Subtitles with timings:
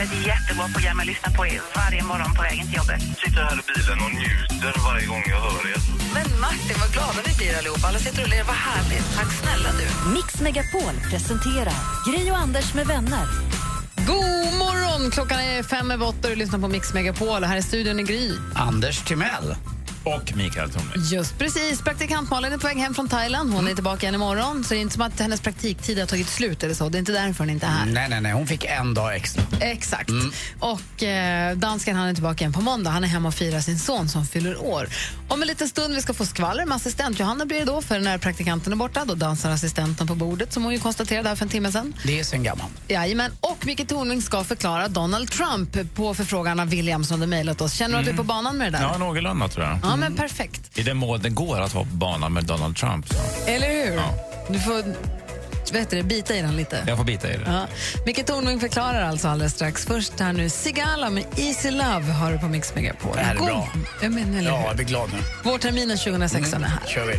[0.00, 0.98] för ett jättebra program.
[0.98, 3.00] Jag lyssnar på er varje morgon på vägen till jobbet.
[3.22, 5.80] Sitter här i bilen och njuter varje gång jag hör er.
[6.16, 7.86] Men Martin, vad glada vi blir allihopa.
[7.88, 8.44] Alla sitter och ler.
[8.52, 9.06] Vad härligt.
[9.18, 9.86] Tack snälla du.
[10.16, 13.26] Mix Megapol presenterar Gri och Anders med vänner.
[14.10, 15.10] God morgon!
[15.10, 17.44] Klockan är fem över åtta och du lyssnar på Mix Megapol.
[17.44, 18.32] Här i studion är Gry.
[18.54, 19.56] Anders Timell.
[20.04, 21.02] Och Mikael Tornving.
[21.12, 21.82] Just precis.
[21.82, 23.54] Praktikant Malin är på väg hem från Thailand.
[23.54, 24.64] Hon är tillbaka igen imorgon.
[24.64, 26.88] Så det är inte som att hennes praktiktid har tagit slut eller så.
[26.88, 27.86] Det är inte därför hon inte är här.
[27.86, 28.32] Nej, nej, nej.
[28.32, 29.42] Hon fick en dag extra.
[29.60, 30.10] Exakt.
[30.60, 32.90] Och eh, dansken han är tillbaka igen på måndag.
[32.90, 34.88] Han är hemma och firar sin son som fyller år.
[35.28, 37.82] Om en liten stund vi ska få skvaller med assistent Johanna blir det då.
[37.82, 41.36] För när praktikanten är borta då dansar assistenten på bordet som hon ju konstaterade här
[41.36, 41.94] för en timme sedan.
[42.04, 42.72] Det är sen gammalt.
[42.88, 43.32] Jajamän.
[43.40, 47.72] Och Micke Tornving ska förklara Donald Trump på förfrågan av William som hade mejlat oss.
[47.72, 48.84] Känner du att du är på banan med det där?
[48.84, 49.78] Ja, någorlunda tror jag.
[49.82, 50.78] Ja, men perfekt.
[50.78, 53.08] I den mån det går att vara på banan med Donald Trump.
[53.08, 53.50] Så.
[53.50, 53.96] Eller hur?
[53.96, 54.14] Ja.
[54.48, 54.82] Du får
[55.78, 56.84] heter det, bita i den lite.
[56.86, 57.42] Jag får bita i det.
[57.46, 57.66] Ja.
[58.06, 59.86] Micke Tornving förklarar alltså alldeles strax.
[59.86, 63.12] Först här nu, Sigala med Easy Love har du på Mix Megapol.
[63.16, 63.68] Det här är God- bra.
[64.02, 65.18] Jag menar, Ja, jag blir glad nu.
[65.50, 66.80] Vårterminen 2016 är här.
[66.86, 67.14] kör vi.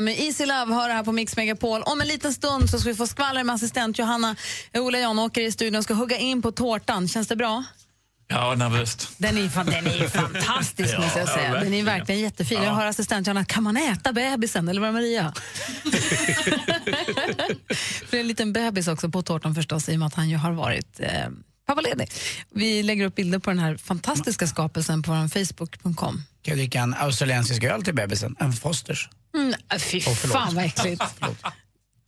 [0.00, 1.82] Med Easy Love det här på Mix Megapol.
[1.82, 4.36] Om en liten stund så ska vi få skvaller med assistent Johanna.
[4.74, 7.08] Ola Janåker i studion ska hugga in på tårtan.
[7.08, 7.64] Känns det bra?
[8.28, 9.08] Ja, nervöst.
[9.18, 11.54] Den är, fan, den är fantastisk Ja, måste jag ja, säga.
[11.54, 12.20] Den är verkligen.
[12.20, 12.62] jättefin.
[12.62, 15.32] Jag har assistent Johanna, kan man äta bebisen eller var det Maria?
[18.06, 20.28] För det är en liten bebis också på tårtan förstås i och med att han
[20.28, 21.28] ju har varit eh,
[21.68, 22.10] pappaledig.
[22.54, 25.94] Vi lägger upp bilder på den här fantastiska skapelsen på vår facebook.com.
[25.94, 28.36] Kan jag dricka en australiensisk öl till bebisen?
[28.38, 29.08] En Fosters.
[29.34, 30.32] Mm, äh, fy förlåt.
[30.32, 31.02] fan vad äckligt.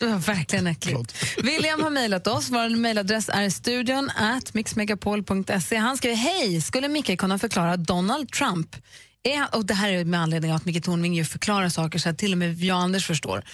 [0.00, 1.14] Det var verkligen äckligt.
[1.42, 2.50] William har mejlat oss.
[2.50, 5.76] Vår mejladress är studion at mixmegapol.se.
[5.76, 8.76] Han skriver, hej, skulle Micke kunna förklara Donald Trump?
[9.22, 12.08] Är och det här är med anledning av att Micke Tornving ju förklarar saker så
[12.08, 13.44] att till och med jag och Anders förstår.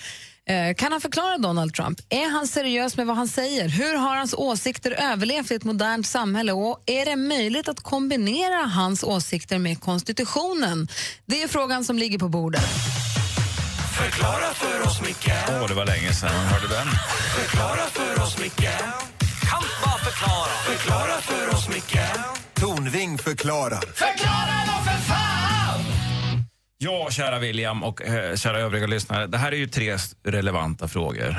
[0.49, 2.01] Eh, kan han förklara Donald Trump?
[2.09, 3.69] Är han seriös med vad han säger?
[3.69, 6.53] Hur har hans åsikter överlevt i ett modernt samhälle?
[6.53, 10.89] Och är det möjligt att kombinera hans åsikter med konstitutionen?
[11.27, 12.65] Det är frågan som ligger på bordet.
[13.99, 15.31] Förklara för oss, Micke.
[15.49, 16.31] Åh, det var länge sedan.
[16.31, 16.87] Hörde den?
[17.37, 18.69] Förklara för oss, Micke.
[19.51, 20.77] Kan bara förklara.
[20.77, 21.99] Förklara för oss, Micke.
[22.55, 23.81] Tornving förklarar.
[26.79, 29.27] Ja, kära William och eh, kära övriga lyssnare.
[29.27, 31.37] Det här är ju tre relevanta frågor.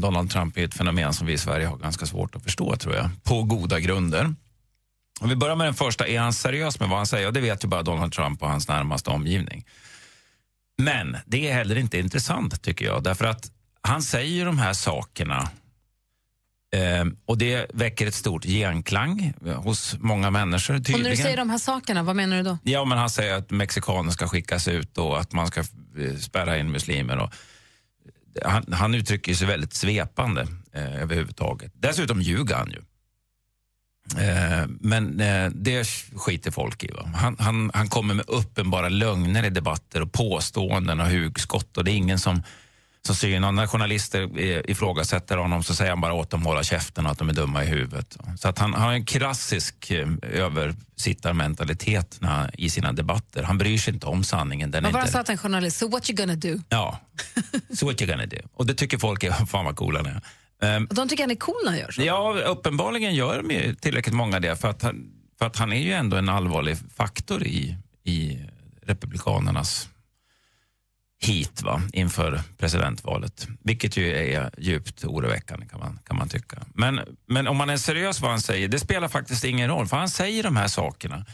[0.00, 2.94] Donald Trump är ett fenomen som vi i Sverige har ganska svårt att förstå, tror
[2.94, 3.10] jag.
[3.22, 4.34] På goda grunder.
[5.20, 7.26] Om vi börjar med den första, är han seriös med vad han säger?
[7.26, 9.66] Och det vet ju bara Donald Trump och hans närmaste omgivning.
[10.78, 13.02] Men det är heller inte intressant, tycker jag.
[13.02, 13.50] Därför att
[13.82, 15.48] han säger ju de här sakerna
[16.72, 20.74] eh, och det väcker ett stort genklang hos många människor.
[20.74, 21.02] Och Tydligen.
[21.02, 22.58] när du säger de här sakerna, vad menar du då?
[22.62, 26.58] Ja, men han säger att mexikaner ska skickas ut och att man ska eh, spärra
[26.58, 27.18] in muslimer.
[27.18, 27.34] Och
[28.44, 31.72] han, han uttrycker sig väldigt svepande eh, överhuvudtaget.
[31.74, 32.82] Dessutom ljuger han ju.
[34.18, 35.84] Eh, men eh, det
[36.16, 36.90] skiter folk i.
[37.14, 41.90] Han, han, han kommer med uppenbara lögner i debatter och påståenden och hugskott och det
[41.90, 42.42] är ingen som,
[43.14, 43.52] som synar.
[43.52, 44.38] När journalister
[44.70, 47.32] ifrågasätter honom så säger han bara åt dem att hålla käften och att de är
[47.32, 48.16] dumma i huvudet.
[48.38, 53.42] Så att han, han har en klassisk eh, översittarmentalitet när, han- i sina debatter.
[53.42, 54.70] Han bryr sig inte om sanningen.
[54.70, 55.12] Den var det inte...
[55.12, 55.76] sa till en journalist?
[55.78, 56.58] So what you gonna do?
[56.68, 56.98] Ja,
[57.78, 58.36] so what you gonna do.
[58.54, 60.86] Och det tycker folk är, fan vad coola ni är.
[60.88, 62.02] Och de tycker han är cool när han gör så.
[62.02, 65.92] Ja, uppenbarligen gör de tillräckligt många det för att, han, för att han är ju
[65.92, 68.38] ändå en allvarlig faktor i, i
[68.86, 69.88] Republikanernas
[71.22, 73.48] hit va, inför presidentvalet.
[73.62, 76.58] Vilket ju är djupt oroväckande kan man, kan man tycka.
[76.74, 79.96] Men, men om man är seriös vad han säger, det spelar faktiskt ingen roll för
[79.96, 81.26] han säger de här sakerna.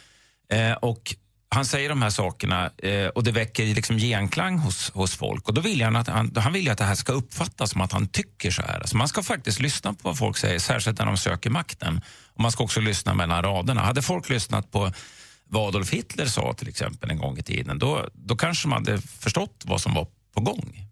[0.53, 1.15] Eh, och
[1.49, 5.49] han säger de här sakerna eh, och det väcker liksom genklang hos, hos folk.
[5.49, 7.81] Och då vill han, att, han, han vill ju att det här ska uppfattas som
[7.81, 8.81] att han tycker så här.
[8.81, 12.01] Alltså man ska faktiskt lyssna på vad folk säger, särskilt när de söker makten.
[12.35, 13.81] Och man ska också lyssna mellan raderna.
[13.81, 14.93] Hade folk lyssnat på
[15.49, 19.01] vad Adolf Hitler sa till exempel en gång i tiden, då, då kanske man hade
[19.01, 20.87] förstått vad som var på gång.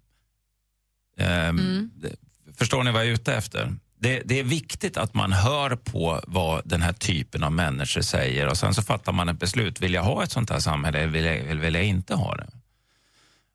[1.18, 2.16] Ehm, det-
[2.56, 3.72] Förstår ni vad jag är ute efter?
[3.98, 8.48] Det, det är viktigt att man hör på vad den här typen av människor säger
[8.48, 9.80] och sen så fattar man ett beslut.
[9.80, 12.46] Vill jag ha ett sånt här samhälle eller vill jag, vill jag inte ha det?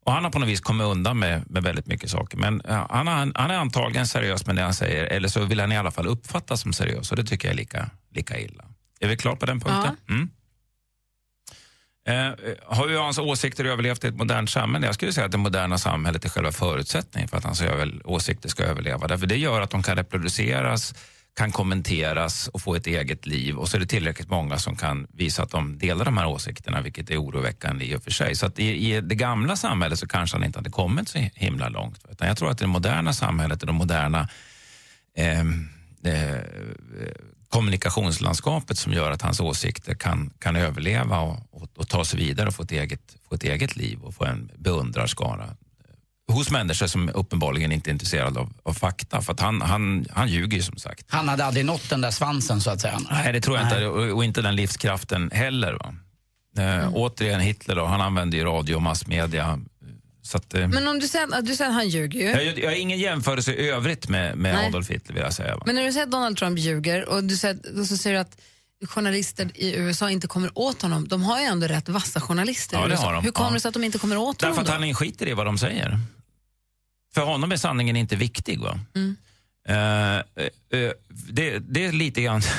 [0.06, 2.38] Och han har på något vis kommit undan med, med väldigt mycket saker.
[2.38, 5.60] Men ja, han, har- han är antagligen seriös med det han säger, eller så vill
[5.60, 8.66] han i alla fall uppfattas som seriös och det tycker jag är lika, lika illa.
[9.00, 9.96] Är vi klara på den punkten?
[10.10, 10.30] Mm.
[12.10, 12.32] Eh,
[12.66, 14.86] har ju hans åsikter överlevt i ett modernt samhälle?
[14.86, 17.64] Jag skulle säga att det moderna samhället är själva förutsättningen för att hans
[18.04, 19.08] åsikter ska överleva.
[19.08, 20.94] Därför det gör att de kan reproduceras,
[21.38, 23.56] kan kommenteras och få ett eget liv.
[23.58, 26.82] Och så är det tillräckligt många som kan visa att de delar de här åsikterna,
[26.82, 28.36] vilket är oroväckande i och för sig.
[28.36, 31.70] Så att i, i det gamla samhället så kanske han inte hade kommit så himla
[31.70, 32.06] långt.
[32.12, 34.30] Utan jag tror att det moderna samhället och de moderna
[35.18, 35.70] ehm,
[36.04, 36.42] eh, eh,
[37.50, 42.48] kommunikationslandskapet som gör att hans åsikter kan, kan överleva och, och, och ta sig vidare
[42.48, 46.88] och få ett, eget, få ett eget liv och få en beundrarskara eh, hos människor
[46.88, 49.22] som uppenbarligen inte är intresserade av, av fakta.
[49.22, 51.06] För att han, han, han ljuger ju som sagt.
[51.08, 53.00] Han hade aldrig nått den där svansen så att säga.
[53.12, 53.86] Nej, det tror jag inte.
[53.86, 55.74] Och, och inte den livskraften heller.
[55.74, 55.96] Va?
[56.58, 59.60] Eh, Återigen Hitler då, han använde ju radio och massmedia.
[60.36, 62.26] Att, eh, Men om du säger, att- du säger att han ljuger ju.
[62.44, 64.68] jag, jag har ingen jämförelse i övrigt med, med Nej.
[64.68, 65.58] Adolf Hitler vill jag säga.
[65.66, 68.22] Men när du säger att Donald Trump ljuger och, du säger, och så säger du
[68.22, 68.38] att
[68.90, 71.08] journalister i USA inte kommer åt honom.
[71.08, 73.24] De har ju ändå rätt vassa journalister Ja, det har de.
[73.24, 73.54] Hur kommer Ja.
[73.54, 74.86] det sig att de inte kommer åt Därför honom att då?
[74.86, 76.00] han skiter i vad de säger.
[77.14, 78.60] För honom är sanningen inte viktig.
[78.60, 78.80] va?
[78.96, 79.16] Mm.
[79.68, 80.92] Eh, eh,
[81.30, 82.42] det, det är lite grann...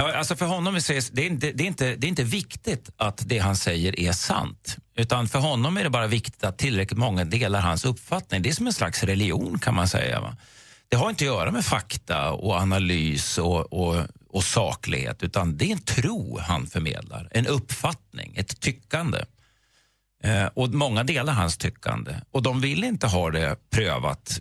[0.00, 2.24] Ja, alltså för honom är det, det, är inte, det, är inte, det är inte
[2.24, 4.76] viktigt att det han säger är sant.
[4.94, 8.42] Utan för honom är det bara viktigt att tillräckligt många delar hans uppfattning.
[8.42, 10.20] Det är som en slags religion kan man säga.
[10.20, 10.36] Va?
[10.88, 15.64] Det har inte att göra med fakta och analys och, och, och saklighet utan det
[15.64, 17.28] är en tro han förmedlar.
[17.30, 19.18] En uppfattning, ett tyckande.
[20.24, 22.14] Eh, och många delar hans tyckande.
[22.30, 24.40] Och de vill inte ha det prövat,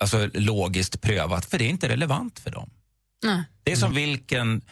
[0.00, 2.70] alltså logiskt prövat, för det är inte relevant för dem.
[3.24, 3.42] Nej.
[3.62, 4.62] Det är som vilken,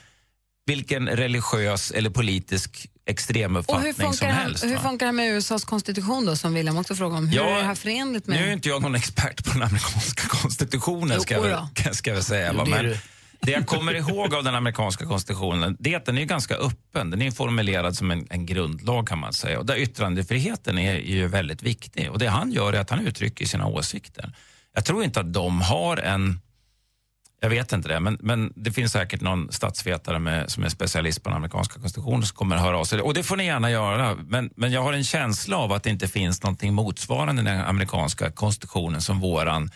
[0.66, 4.64] vilken religiös eller politisk Och hur extremuppfattning som funkar, han, helst.
[4.64, 7.28] hur funkar det med USAs konstitution då, som William också frågade om?
[7.28, 8.52] Hur Ja, är det här förenligt Nu är ju med...
[8.52, 11.94] inte jag någon expert på den amerikanska konstitutionen, ska jag, Jo, väl- då.
[11.94, 12.52] ska jag säga.
[12.52, 12.64] Va?
[12.64, 12.96] det Men
[13.40, 17.10] det jag kommer ihåg av den amerikanska konstitutionen det är att den är ganska öppen.
[17.10, 19.58] Den är formulerad som en, en grundlag kan man säga.
[19.58, 22.10] Och där yttrandefriheten är, är ju väldigt viktig.
[22.10, 24.32] Och det han gör är att han uttrycker sina åsikter.
[24.74, 26.40] Jag tror inte att de har en
[27.42, 31.22] jag vet inte det, men, men det finns säkert någon statsvetare med, som är specialist
[31.22, 33.00] på den amerikanska konstitutionen som kommer att höra av sig.
[33.00, 34.14] Och det får ni gärna göra.
[34.14, 38.30] Men, men jag har en känsla av att det inte finns någonting motsvarande den amerikanska
[38.30, 39.70] konstitutionen som våran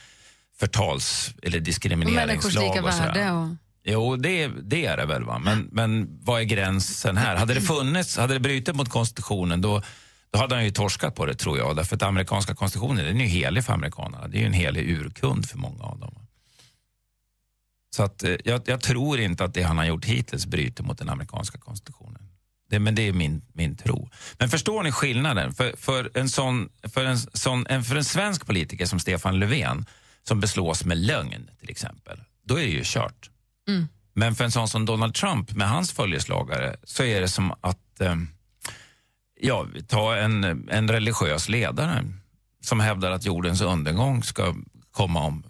[0.59, 2.27] förtals eller diskrimineringslag.
[2.27, 3.49] människors lika värde och...
[3.85, 5.25] Jo, det, det är det väl.
[5.25, 5.39] Va?
[5.39, 7.37] Men, men vad är gränsen här?
[7.37, 9.83] Hade det funnits, hade det brutit mot konstitutionen då,
[10.33, 11.77] då hade han ju torskat på det tror jag.
[11.77, 14.29] Därför att amerikanska konstitutionen den är ju helig för amerikanerna.
[14.29, 16.26] Det är ju en helig urkund för många av dem.
[17.97, 20.99] Så att, eh, jag, jag tror inte att det han har gjort hittills bryter mot
[20.99, 22.23] den amerikanska konstitutionen.
[22.71, 24.09] Det, men det är min, min tro.
[24.39, 25.55] Men förstår ni skillnaden?
[25.55, 29.87] För, för, en sån, för, en sån, en, för en svensk politiker som Stefan Löfven
[30.23, 33.31] som beslås med lögn till exempel, då är det ju kört.
[34.15, 38.01] Men för en sån som Donald Trump med hans följeslagare så är det som att
[38.01, 38.17] eh,
[39.41, 42.05] ja, ta en, en religiös ledare
[42.61, 44.55] som hävdar att jordens undergång ska
[44.97, 45.43] komma om,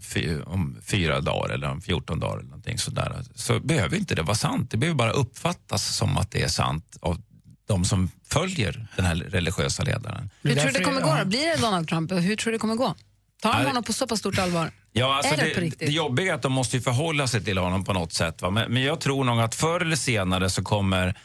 [0.46, 3.22] om fyra dagar eller om 14 dagar eller någonting sådär.
[3.34, 4.70] Så behöver inte det vara sant.
[4.70, 7.22] Det behöver bara uppfattas som att det är sant av
[7.68, 10.30] de som följer den här religiösa ledaren.
[10.42, 11.24] Hur tror du det kommer gå?
[11.24, 12.12] Blir det Donald Trump?
[12.12, 12.94] Hur tror du det kommer gå?
[13.42, 14.70] Tar det- honom på så pass stort allvar?
[14.92, 17.58] Ja, alltså Är det det, det, jobbiga är att de måste ju förhålla sig till
[17.58, 18.42] honom på något sätt.
[18.42, 18.50] Va?
[18.50, 21.18] Men, men jag tror nog att förr eller senare så kommer,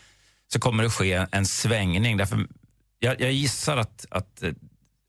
[0.53, 2.17] så kommer det ske en svängning.
[2.17, 2.47] Därför,
[2.99, 4.43] jag, jag gissar att, att,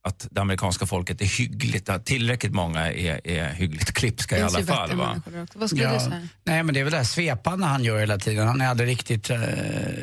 [0.04, 4.60] att det amerikanska folket är hyggligt, att tillräckligt många är, är hyggligt klipska i alla
[4.60, 4.96] ju fall.
[4.96, 5.22] Va?
[5.54, 6.28] Vad skulle du säga?
[6.44, 8.48] Nej men det är väl det här svepande han gör hela tiden.
[8.48, 9.38] Han är aldrig riktigt eh,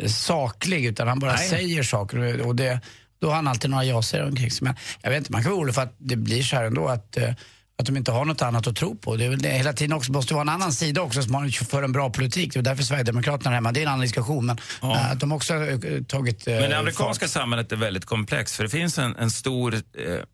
[0.08, 1.50] saklig utan han bara Nej.
[1.50, 2.80] säger saker och det,
[3.22, 4.66] då har han alltid några ja-sägare omkring sig.
[4.66, 6.88] Men jag vet inte, man kan vara orolig för att det blir så här ändå
[6.88, 7.34] att, eh,
[7.80, 9.16] att de inte har något annat att tro på.
[9.16, 11.66] Det är väl det, hela tiden också, måste vara en annan sida också som har,
[11.66, 12.54] för en bra politik.
[12.54, 14.46] Det är därför Sverigedemokraterna är hemma, det är en annan diskussion.
[14.46, 17.34] Men eh, att de också har eh, tagit eh, Men det amerikanska fart.
[17.34, 19.82] samhället är väldigt komplext för det finns en, en, stor, eh,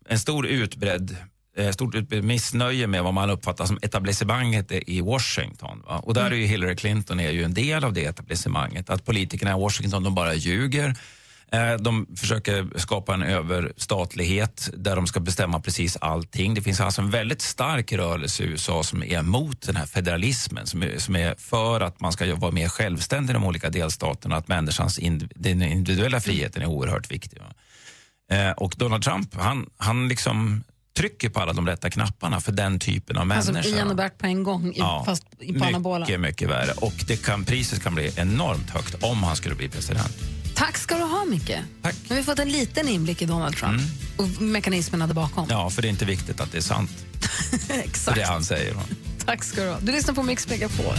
[0.08, 1.16] en stor utbredd
[1.72, 5.82] stort utbredd missnöje med vad man uppfattar som etablissemanget i Washington.
[5.86, 5.98] Va?
[5.98, 8.90] Och där är ju Hillary Clinton är ju en del av det etablissemanget.
[8.90, 10.94] Att politikerna i Washington de bara ljuger.
[11.52, 16.54] Eh, De försöker skapa en överstatlighet där de ska bestämma precis allting.
[16.54, 20.66] Det finns alltså en väldigt stark rörelse i USA som är emot den här federalismen,
[20.66, 24.36] som är, som är för att man ska vara mer självständig i de olika delstaterna,
[24.36, 25.00] att människans
[25.34, 27.38] den individuella friheten är oerhört viktig.
[28.32, 30.64] Eh, Och Donald Trump, han, han liksom
[30.96, 33.76] trycker på alla de rätta knapparna för den typen av Alltså människor.
[33.76, 35.98] Ian och Bert på en gång, i, fast i, anabola.
[35.98, 36.72] mycket, mycket värre.
[36.76, 40.16] Och det kan, priset kan bli enormt högt om han skulle bli president.
[40.56, 41.52] Tack ska du ha Micke.
[41.82, 41.94] Tack.
[42.02, 43.82] Nu har vi fått en liten inblick i Donald Trump
[44.16, 45.46] och mekanismerna där bakom.
[45.50, 46.90] Ja, för det är inte viktigt att det är sant.
[47.68, 48.16] Exakt.
[48.16, 48.74] det han säger.
[49.24, 49.78] Tack ska du ha.
[49.80, 50.94] Du lyssnar på Mix Megapol.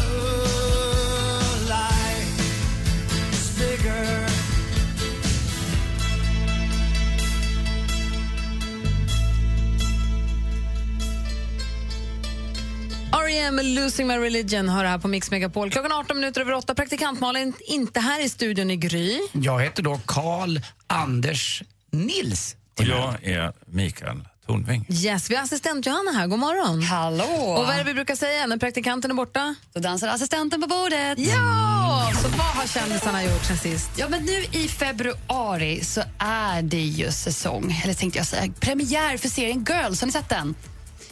[13.52, 15.72] Med Losing My Religion hör här på Mix Megapol.
[15.72, 16.76] Klockan 18 minuter över 8.
[16.76, 19.20] Praktikant Malin inte här i studion i Gry.
[19.32, 22.56] Jag heter då Karl Anders Nils.
[22.80, 24.86] Och jag är Mikael Tornving.
[24.90, 26.28] Yes, vi har assistent Johanna här.
[26.28, 26.82] God morgon.
[26.82, 27.24] Hallå!
[27.24, 29.56] Och vad är det vi brukar säga när praktikanten är borta?
[29.74, 31.20] Då dansar assistenten på bordet.
[31.20, 32.12] Ja!
[32.22, 33.90] Så vad har kändisarna gjort sen sist?
[33.96, 39.18] Ja, men nu i februari så är det ju säsong, eller tänkte jag säga, premiär
[39.18, 40.02] för serien Girls.
[40.02, 40.56] Har ni sett den?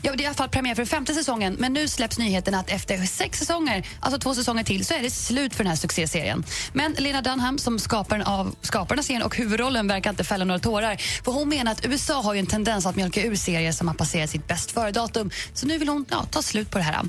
[0.01, 2.69] Ja, det är i alla fall premiär för femte säsongen, men nu släpps nyheten att
[2.69, 6.43] efter sex säsonger, alltså två säsonger till, så är det slut för den här succéserien.
[6.73, 10.59] Men Lena Dunham, som skaparen av skaparen av serien och huvudrollen, verkar inte fälla några
[10.59, 10.97] tårar.
[11.25, 13.95] För hon menar att USA har ju en tendens att mjölka ur serier som har
[13.95, 15.31] passerat sitt bäst före-datum.
[15.53, 17.01] Så nu vill hon ja, ta slut på det här.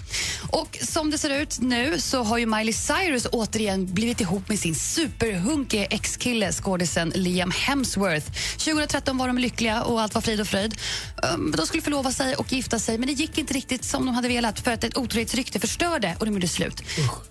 [0.51, 4.59] Och som det ser ut nu så har ju Miley Cyrus återigen blivit ihop med
[4.59, 8.27] sin superhunkiga ex-kille, skådisen Liam Hemsworth.
[8.59, 10.75] 2013 var de lyckliga och allt var frid och fröjd.
[11.23, 14.15] Ehm, de skulle förlova sig och gifta sig, men det gick inte riktigt som de
[14.15, 16.83] hade velat för att ett otrohetsrykte förstörde och de gjorde slut.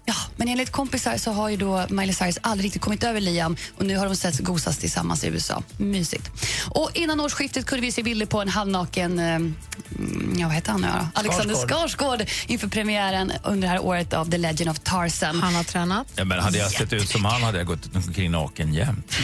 [0.05, 3.57] Ja, men enligt kompisar så har ju då Miley Cyrus aldrig riktigt kommit över Liam
[3.77, 5.63] och nu har de sett gosas tillsammans i USA.
[5.77, 6.29] Mysigt.
[6.69, 9.55] Och innan årsskiftet kunde vi se bilder på en halvnaken, eh, mm,
[10.37, 11.07] ja vad heter han nu då?
[11.13, 15.39] Alexander Skarsgård inför premiären under det här året av The Legend of Tarzan.
[15.41, 16.07] Han har tränat.
[16.15, 19.17] Ja, men hade jag sett ut som han hade jag gått omkring naken jämt.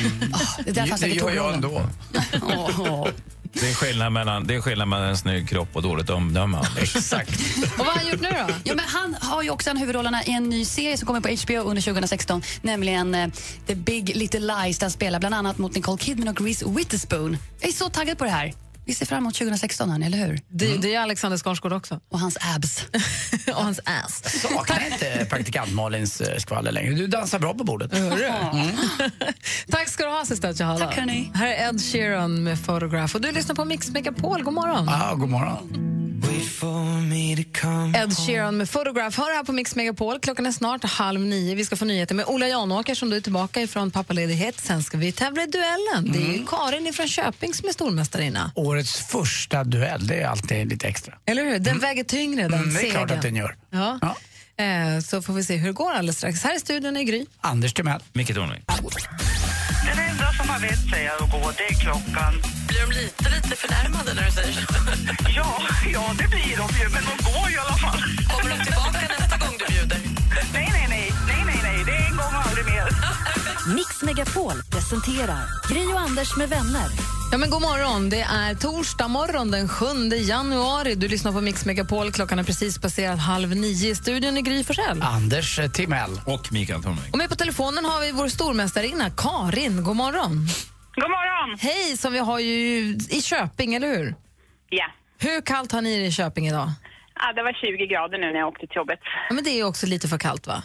[0.63, 1.81] Det är därför han Det säkert gör jag ändå.
[2.41, 3.07] Åh, åh.
[3.53, 6.57] Det är skillnad mellan, det är skillnad mellan en snygg kropp och dåligt omdöme.
[6.57, 6.95] Anders.
[6.95, 7.29] Exakt.
[7.63, 8.53] Och vad har han gjort nu då?
[8.63, 11.27] Ja, men han har ju också en huvudrollerna i en ny serie som kommer på
[11.29, 13.27] HBO under 2016, nämligen eh,
[13.67, 14.79] The Big Little Lies.
[14.79, 17.37] Där han spelar bland annat mot Nicole Kidman och Reese Witherspoon.
[17.59, 18.53] Jag är så taggad på det här.
[18.91, 20.39] Vi ser fram emot 2016, hörni, eller hur?
[20.47, 21.99] Det, det är Alexander Skarsgård också.
[22.09, 22.85] Och hans abs.
[23.47, 24.41] och hans ass.
[24.41, 26.93] Saknar inte praktikant Malins eh, skvaller längre.
[26.93, 27.91] Du dansar bra på bordet.
[29.71, 30.85] Tack ska du ha, assistent Johanna.
[30.85, 31.31] Tack, hörni.
[31.33, 33.15] Här är Ed Sheeran med Photograph.
[33.15, 34.43] Och du lyssnar på Mix Megapol.
[34.43, 34.89] God morgon.
[34.89, 36.00] Ah, god morgon.
[37.95, 39.19] Ed Sheeran med Photograph.
[39.19, 40.19] Hör här på Mix Megapol.
[40.19, 41.55] Klockan är snart halv nio.
[41.55, 44.59] Vi ska få nyheter med Ola Janåker som du är tillbaka ifrån pappaledighet.
[44.59, 46.11] Sen ska vi tävla i duellen.
[46.11, 48.51] Det är ju Karin från Köping som är stormästarinna.
[48.55, 51.13] Årets första duell, det är alltid lite extra.
[51.25, 51.59] Eller hur?
[51.59, 53.17] Den väger tyngre, den Mm, det är klart segern.
[53.17, 53.55] att den gör.
[53.69, 53.99] Ja.
[54.01, 54.15] Ja.
[54.63, 56.43] Eh, så får vi se hur det går alldeles strax.
[56.43, 57.25] Här i studion är Gry.
[57.41, 58.01] Anders Timell.
[58.13, 58.63] Micke Tornving.
[60.51, 62.33] Har vett säger att gå, det är klockan.
[62.67, 64.61] Blir de lite, lite förnärmade när du säger så?
[65.39, 65.51] Ja,
[65.93, 68.01] ja, det blir de ju, men de går i alla fall.
[68.31, 69.99] Kommer de tillbaka nästa gång du bjuder?
[70.53, 72.87] Nej, nej, nej, nej, nej, nej, det är en gång och aldrig mer.
[73.75, 77.20] Mix Megapol presenterar Gry och Anders med vänner.
[77.31, 78.09] Ja, men god morgon.
[78.09, 79.85] Det är torsdag morgon den 7
[80.15, 80.95] januari.
[80.95, 82.11] Du lyssnar på Mix Megapol.
[82.11, 83.89] Klockan är precis passerat halv nio.
[83.91, 85.01] I studion är Gry Forssell.
[85.01, 86.09] Anders eh, Timell.
[86.27, 87.11] Och Mikael Tornving.
[87.11, 89.83] Och med på telefonen har vi vår stormästarinna Karin.
[89.83, 90.47] God morgon.
[90.95, 91.57] God morgon!
[91.59, 94.15] Hej, som vi har ju i Köping, eller hur?
[94.69, 94.85] Ja.
[95.19, 96.71] Hur kallt har ni det i Köping idag?
[97.19, 98.99] ja, det var 20 grader nu när jag åkte till jobbet.
[99.29, 100.63] Ja, men det är också lite för kallt, va?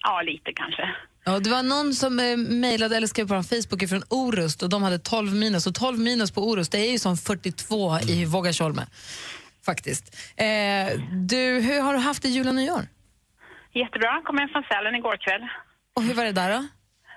[0.00, 0.82] Ja, lite kanske.
[1.26, 4.82] Ja, det var någon som eh, mejlade eller skrev på Facebook från Orust och de
[4.82, 5.66] hade 12 minus.
[5.66, 8.86] Och 12 minus på Orust, det är ju som 42 i Vågatjolme.
[9.66, 10.16] Faktiskt.
[10.36, 10.46] Eh,
[11.10, 12.82] du, hur har du haft det jul och nyår?
[13.72, 14.22] Jättebra.
[14.24, 15.48] Kom hem från Sälen igår kväll.
[15.96, 16.66] Och hur var det där då?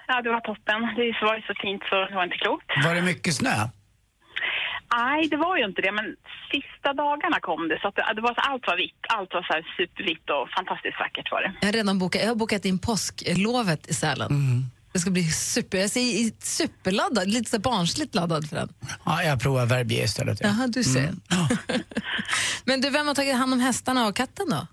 [0.07, 0.81] Ja, det var toppen.
[0.95, 2.65] Det var ju så fint så det var inte klokt.
[2.85, 3.55] Var det mycket snö?
[4.95, 6.15] Nej, det var ju inte det, men
[6.51, 7.79] sista dagarna kom det.
[7.81, 9.01] Så att det, det var, allt var vitt.
[9.09, 11.53] Allt var så här supervitt och fantastiskt vackert var det.
[11.61, 14.29] Jag har redan bokat, jag har bokat in påsklovet i Sälen.
[14.93, 18.69] Det ska bli super, jag är superladdad, lite så barnsligt laddad för den.
[19.05, 20.37] Ja, jag provar Verbier istället.
[20.41, 20.47] Ja.
[20.47, 21.09] Jaha, du ser.
[22.65, 24.67] Men du, vem har tagit hand om hästarna och katten då?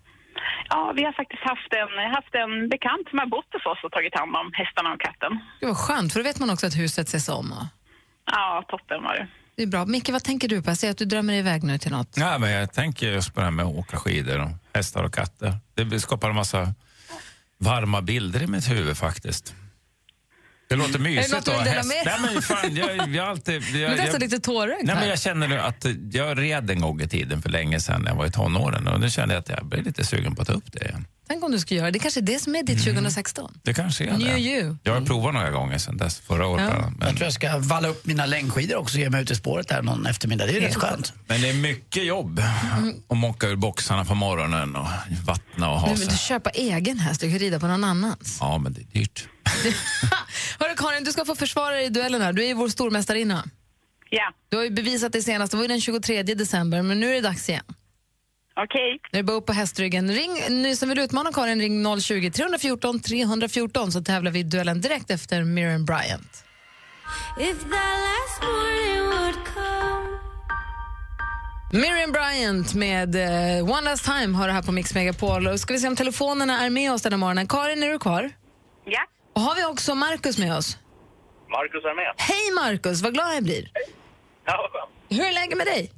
[0.68, 3.92] Ja, vi har faktiskt haft en, haft en bekant som har bott hos oss och
[3.92, 5.38] tagit hand om hästarna och katten.
[5.60, 7.52] Det var skönt, för då vet man också att huset ses om.
[7.52, 7.66] och-
[8.26, 9.26] Ja, toppen var det.
[9.56, 9.86] Det är bra.
[9.86, 10.70] Micke, vad tänker du på?
[10.70, 12.16] Jag ser att du drömmer iväg nu till något.
[12.16, 15.14] Ja, men jag tänker just på det här med att åka skidor och hästar och
[15.14, 15.58] katter.
[15.74, 16.74] Det skapar en massa
[17.58, 19.54] varma bilder i mitt huvud faktiskt.
[20.68, 21.32] Det låter mysigt.
[21.32, 21.92] något du att vill häst.
[22.04, 24.96] Nej, men fan, jag, jag, alltid, jag, Du är nästan jag, lite tårögd Nej, men
[24.96, 25.08] här.
[25.08, 28.16] jag känner nu att jag red en gång i tiden för länge sedan när jag
[28.16, 30.54] var i tonåren och nu kände jag att jag blev lite sugen på att ta
[30.54, 31.06] upp det igen.
[31.28, 31.92] Tänk om du skulle göra det.
[31.92, 33.58] Det kanske är det som är ditt 2016.
[33.62, 34.38] Det kanske är New det.
[34.40, 34.76] you.
[34.82, 36.64] Jag har provat några gånger sedan dess, förra året.
[36.72, 36.90] Ja.
[36.98, 39.34] Men, Jag tror jag ska valla upp mina längdskidor också och ge mig ut i
[39.34, 40.46] spåret där någon eftermiddag.
[40.46, 41.12] Det är ju rätt skönt.
[41.26, 42.42] men det är mycket jobb
[43.08, 44.86] att mocka ur boxarna på morgonen och
[45.26, 46.18] vattna och ha Du vill sig.
[46.18, 48.38] köpa egen häst, du kan rida på någon annans.
[48.40, 49.28] Ja, men det är dyrt.
[50.58, 52.32] Hörru Karin, du ska få försvara dig i duellen här.
[52.32, 53.44] Du är vår stormästarinna.
[54.10, 57.10] Ja, Du har ju bevisat det senast, det var ju den 23 december, men nu
[57.10, 57.64] är det dags igen.
[58.56, 59.00] Okej.
[59.12, 60.10] Nu är det bara upp på hästryggen.
[60.10, 60.32] Ring,
[60.62, 65.10] ni som vill utmana Karin, ring 020 314 314 så tävlar vi i duellen direkt
[65.10, 66.44] efter Miriam Bryant.
[71.72, 75.46] Miriam Bryant med eh, One Last Time har det här på Mix Megapol.
[75.46, 77.48] Och ska vi se om telefonerna är med oss den här morgonen.
[77.48, 78.30] Karin, är du kvar?
[78.84, 79.00] Ja,
[79.34, 80.78] Och har vi också Markus med oss?
[81.50, 82.14] Marcus är med.
[82.16, 83.70] Hej Markus, vad glad jag blir.
[84.44, 84.90] Ja, vad skönt.
[85.08, 85.92] Hur är läget med dig?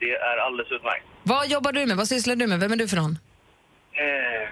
[0.00, 1.04] Det är alldeles utmärkt.
[1.28, 1.96] Vad jobbar du med?
[1.96, 2.60] Vad sysslar du med?
[2.60, 3.18] Vem är du för någon?
[3.92, 4.44] Eh,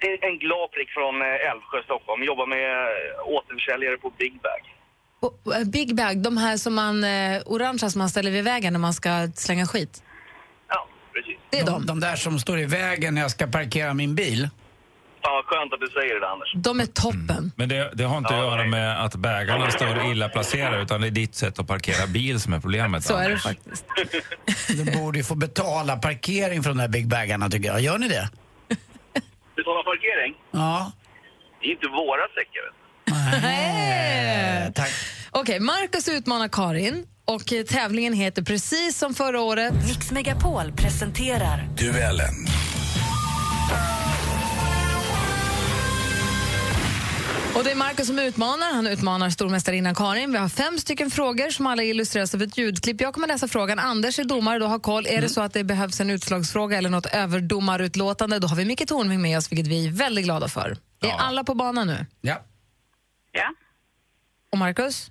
[0.00, 2.22] det är en glad prick från eh, Älvsjö, Stockholm.
[2.22, 4.62] Jobbar med eh, återförsäljare på Big Bag.
[5.56, 8.80] Eh, Big Bag, de här som man, eh, orangea som man ställer vid vägen när
[8.80, 10.02] man ska slänga skit.
[10.68, 11.36] Ja, precis.
[11.50, 11.86] Det är De, de.
[11.86, 14.48] de där som står i vägen när jag ska parkera min bil.
[15.22, 16.52] Fan vad skönt att du säger det Anders.
[16.54, 17.52] De är toppen.
[17.56, 18.68] Men det, det har inte att Ja, göra nej.
[18.68, 22.52] med att bägarna står illa placerade utan det är ditt sätt att parkera bil som
[22.52, 23.04] är problemet.
[23.04, 23.42] Så är det Anders.
[23.42, 23.84] faktiskt.
[24.84, 27.80] De borde ju få betala parkering från de här Big Bagarna tycker jag.
[27.80, 28.28] Gör ni det?
[29.56, 30.34] Betala parkering?
[30.50, 30.92] Ja.
[31.60, 32.62] Det är inte våra säckar.
[32.64, 33.12] du.
[34.66, 34.90] Eh, tack.
[35.30, 42.34] Okej, Marcus utmanar Karin och tävlingen heter precis som förra året Mix Megapol presenterar Duellen.
[47.56, 48.72] Och det är Marcus som utmanar.
[48.72, 50.32] Han utmanar stormästarinnan Karin.
[50.32, 53.00] Vi har fem stycken frågor som alla illustreras av ett ljudklipp.
[53.00, 53.78] Jag kommer läsa frågan.
[53.78, 55.06] Anders är domare, då har koll.
[55.06, 58.88] Är det så att det behövs en utslagsfråga eller något överdomarutlåtande, då har vi Micke
[58.88, 60.70] Tornving med oss, vilket vi är väldigt glada för.
[60.70, 60.76] Är
[61.08, 61.18] Ja.
[61.20, 62.06] alla på banan nu?
[62.20, 62.42] Ja.
[63.32, 63.54] ja.
[64.52, 65.10] Och Marcus?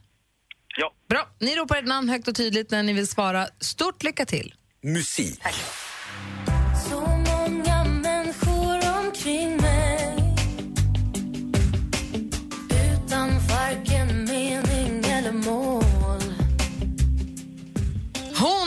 [0.78, 0.94] Ja.
[1.10, 1.28] Bra.
[1.40, 3.48] Ni ropar ett namn högt och tydligt när ni vill svara.
[3.60, 4.54] Stort lycka till.
[4.84, 5.42] Musik.
[5.44, 5.50] Så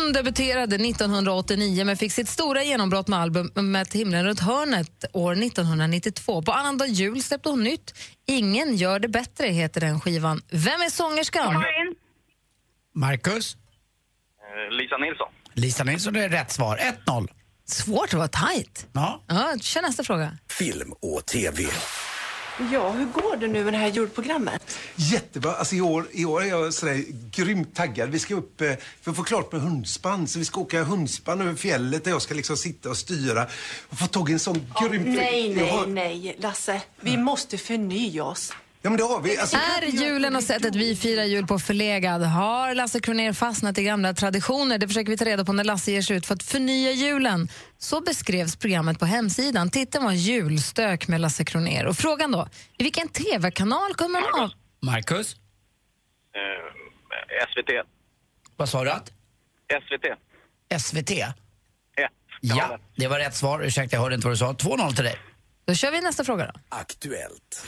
[0.05, 6.43] Hon debuterade 1989 men fick sitt stora genombrott med albumet Himlen runt hörnet år 1992.
[6.43, 7.95] På annandag jul släppte hon nytt.
[8.27, 10.43] Ingen gör det bättre heter den skivan.
[10.51, 11.53] Vem är sångerskan?
[11.53, 11.95] Karin,
[12.95, 13.57] Marcus?
[13.57, 15.29] Eh, Lisa Nilsson.
[15.55, 16.81] Lisa Nilsson är rätt svar.
[17.07, 17.29] 1-0.
[17.67, 18.87] Svårt, det var tajt.
[18.93, 19.23] Ja.
[19.27, 20.39] Ja, kör nästa fråga.
[20.49, 21.63] Film och TV.
[22.73, 24.79] Ja, hur går det nu med det här julprogrammet?
[24.97, 25.53] Jättebra.
[25.55, 28.11] Alltså i, år, I år är jag sådär grymt taggad.
[28.11, 30.29] Vi ska upp eh, för att få klart med hundspann.
[30.29, 33.47] Så vi ska åka hundspann över fjället där jag ska liksom sitta och styra.
[33.89, 35.03] Och få tag i en sån grym...
[35.03, 36.81] Nej, nej, har- nej, Lasse.
[37.01, 38.53] Vi måste förnya oss.
[38.85, 39.39] Ja, men det har vi.
[39.39, 42.23] Alltså, Är julen och sättet vi firar jul på förlegad?
[42.23, 44.79] Har Lasse Kronér fastnat i gamla traditioner?
[44.79, 47.49] Det försöker vi ta reda på när Lasse ger sig ut för att förnya julen.
[47.79, 49.71] Så beskrevs programmet på hemsidan.
[49.71, 51.85] Titeln var Julstök med Lasse Kronér.
[51.87, 54.51] Och frågan då, i vilken tv-kanal kommer man av...
[54.83, 55.35] Marcus?
[55.35, 55.41] Eh,
[57.53, 57.87] SVT.
[58.57, 58.91] Vad sa du?
[58.91, 59.11] att?
[59.83, 60.05] SVT.
[60.81, 61.11] SVT?
[61.11, 61.35] 1.
[62.41, 63.63] Ja, det var rätt svar.
[63.63, 64.53] Ursäkta, jag hörde inte vad du sa.
[64.53, 65.17] 2-0 till dig.
[65.67, 66.53] Då kör vi nästa fråga då.
[66.69, 67.67] Aktuellt.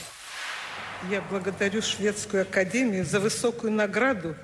[1.09, 4.35] Я благодарю Шведскую академию за высокую награду,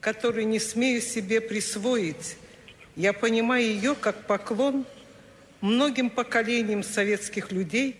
[0.00, 2.36] которую не смею себе присвоить.
[2.96, 4.84] Я понимаю ее как поклон
[5.60, 7.96] многим поколениям советских людей,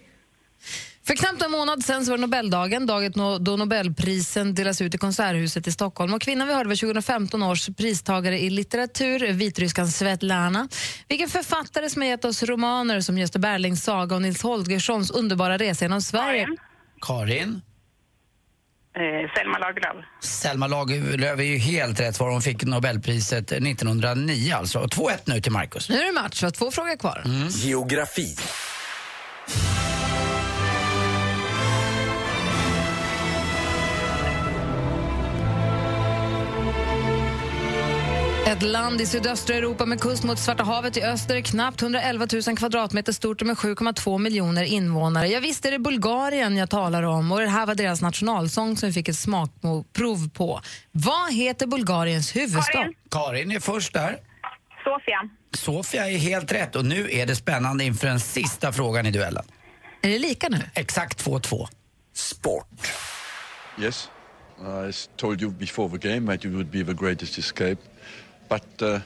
[1.04, 4.94] För knappt en månad sen så var det Nobeldagen, dagen nå- då Nobelprisen delas ut
[4.94, 6.14] i Konserthuset i Stockholm.
[6.14, 10.68] Och kvinnan vi hörde var 2015 års pristagare i litteratur, vitryskan Svetlana.
[11.08, 15.56] Vilken författare som har gett oss romaner som Gösta Berlings saga och Nils Holgerssons underbara
[15.58, 16.46] resa genom Sverige.
[17.00, 17.48] Karin?
[17.54, 17.60] eh,
[19.35, 20.05] Selma Lagerlöf.
[20.19, 22.29] Selma Lagerlöf är ju helt rätt svar.
[22.29, 24.79] Hon fick Nobelpriset 1909 alltså.
[24.79, 25.89] 2-1 nu till Marcus.
[25.89, 27.23] Nu är det match, vi har två frågor kvar.
[27.49, 28.35] Geografi.
[38.53, 42.57] Ett land i sydöstra Europa med kust mot Svarta havet i öster, knappt 111 000
[42.57, 45.27] kvadratmeter stort och med 7,2 miljoner invånare.
[45.27, 48.89] Jag visste det är Bulgarien jag talar om och det här var deras nationalsång som
[48.89, 50.61] vi fick ett smakprov på.
[50.91, 52.71] Vad heter Bulgariens huvudstad?
[52.71, 52.93] Karin.
[53.09, 54.17] Karin är först där.
[54.83, 55.29] Sofia.
[55.53, 59.43] Sofia är helt rätt och nu är det spännande inför den sista frågan i duellen.
[60.01, 60.61] Är det lika nu?
[60.73, 61.67] Exakt 2-2.
[62.13, 62.91] Sport.
[63.81, 64.09] Yes,
[64.59, 67.77] I told you before the game that you would be the greatest escape.
[68.49, 68.99] But uh,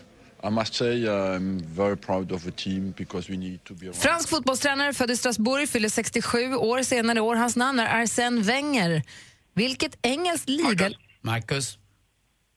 [0.43, 3.95] I must say I'm very proud of the team because we need to be around.
[3.95, 7.35] Fransk fotbollstränare född i Strasbourg fyller 67 år senare år.
[7.35, 9.03] Hans namn är Arsène Wenger.
[9.53, 10.91] Vilket engelskt liga...
[11.21, 11.77] Marcus?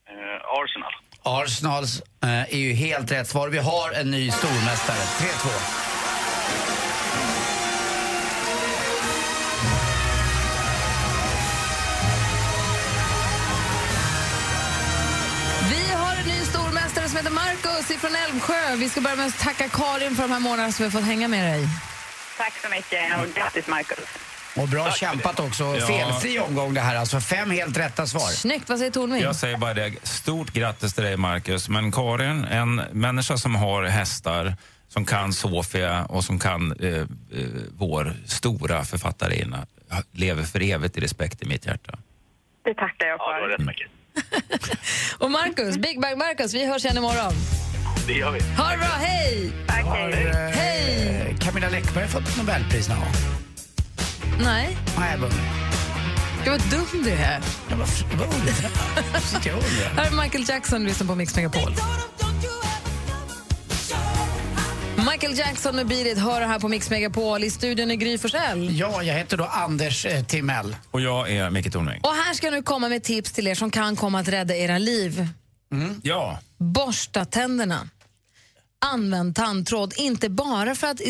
[0.09, 0.15] Eh,
[0.63, 0.93] Arsenal.
[1.23, 3.49] Arsenals eh, är ju helt rätt svar.
[3.49, 4.97] Vi har en ny stormästare.
[4.97, 5.90] 3-2.
[17.81, 18.77] Heter Marcus från Älvsjö.
[18.77, 21.09] Vi ska börja med att tacka Karin för de här månaderna som vi har fått
[21.09, 21.69] hänga med dig.
[22.37, 23.99] Tack så mycket och grattis Marcus.
[24.57, 25.65] Och bra kämpat också.
[25.65, 25.87] Ja.
[25.87, 26.97] Felfri omgång det här.
[26.97, 28.21] Alltså fem helt rätta svar.
[28.21, 29.23] Snyggt, vad säger Tornving?
[29.23, 29.93] Jag säger bara det.
[30.03, 31.69] Stort grattis till dig, Marcus.
[31.69, 34.55] Men Karin, en människa som har hästar,
[34.89, 37.07] som kan Sofia och som kan eh, eh,
[37.79, 39.67] vår stora författarinna,
[40.13, 41.99] lever för evigt i respekt i mitt hjärta.
[42.65, 43.25] Det tackar jag för.
[43.25, 43.89] Ja, det var rätt mycket.
[45.19, 47.33] Och Marcus, Big Bang Marcus, vi hörs igen imorgon.
[48.11, 48.41] Det gör vi.
[48.41, 49.53] Ha det bra, hej!
[49.67, 50.11] Tack, Har
[50.53, 51.27] Hej!
[51.31, 53.09] eh, Camilla Läckberg fått Nobelpris någon gång?
[54.41, 55.41] Nej, Nej, jag undrar.
[56.45, 57.41] gud vad dum du är.
[57.69, 58.55] Jag bara, vad undrar
[59.13, 59.23] jag?
[59.23, 60.03] Sitter jag och undrar.
[60.05, 61.75] Här är Michael Jackson, lyssnar på Mix Megapol.
[65.13, 67.45] Michael Jackson med Beat It hör här på Mix Megapol.
[67.45, 68.79] I studion är Gry Forssell.
[68.79, 70.77] Ja, jag heter då Anders eh, Timell.
[70.91, 72.01] Och jag är Micke Tornving.
[72.03, 74.57] Och här ska jag nu komma med tips till er som kan komma att rädda
[74.57, 75.29] era liv.
[76.03, 76.39] Ja.
[76.59, 77.89] Borsta tänderna.
[78.87, 81.01] Använd tandtråd, inte bara för att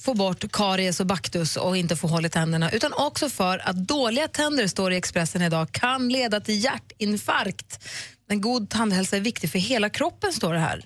[0.00, 3.76] få bort karies och baktus och inte få hål i tänderna, utan också för att
[3.76, 7.88] dåliga tänder, står i Expressen idag, kan leda till hjärtinfarkt.
[8.28, 10.84] En god tandhälsa är viktig för hela kroppen, står det här.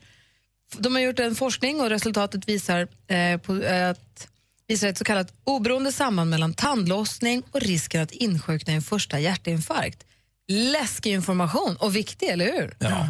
[0.79, 4.29] De har gjort en forskning och resultatet visar, eh, på, eh, att,
[4.67, 9.21] visar ett så kallat oberoende samband mellan tandlossning och risken att insjukna i en första
[9.21, 10.05] hjärtinfarkt.
[10.49, 12.77] Läskig information och viktig, eller hur?
[12.79, 13.09] Ja.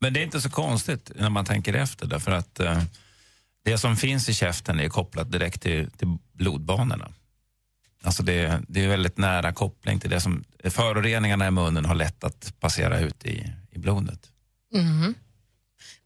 [0.00, 2.82] Men det är inte så konstigt när man tänker efter därför att eh,
[3.64, 7.08] det som finns i käften är kopplat direkt till, till blodbanorna.
[8.02, 12.24] Alltså det, det är väldigt nära koppling till det som föroreningarna i munnen har lätt
[12.24, 14.28] att passera ut i, i blodet.
[14.74, 15.14] Mhm.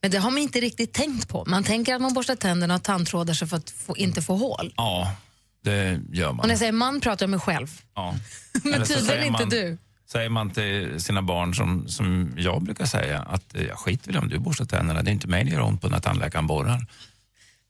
[0.03, 1.45] Men det har man inte riktigt tänkt på.
[1.47, 4.75] Man tänker att man borstar tänderna och tandtrådar sig för att få, inte få hål.
[4.77, 5.17] Ja,
[5.63, 6.47] det gör Och man.
[6.47, 7.81] när jag säger man pratar jag med själv.
[7.95, 8.15] Ja.
[8.65, 9.79] Men Eller tydligen inte man- du.
[10.15, 14.17] Säger man till sina barn som, som jag brukar säga att eh, jag skiter väl
[14.23, 16.87] om du borstar tänderna, det är inte mig det gör ont på när tandläkaren borrar.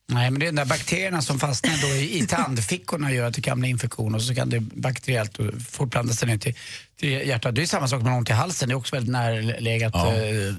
[0.09, 3.35] Nej, men det är de där bakterierna som fastnar då i, i tandfickorna gör att
[3.35, 6.55] det kan bli infektion och så kan det bakteriellt fortplanta sig ner till,
[7.01, 7.55] till hjärtat.
[7.55, 10.13] Det är samma sak med ont i halsen, det är också väldigt närlegat Ja.
[10.15, 10.55] eh,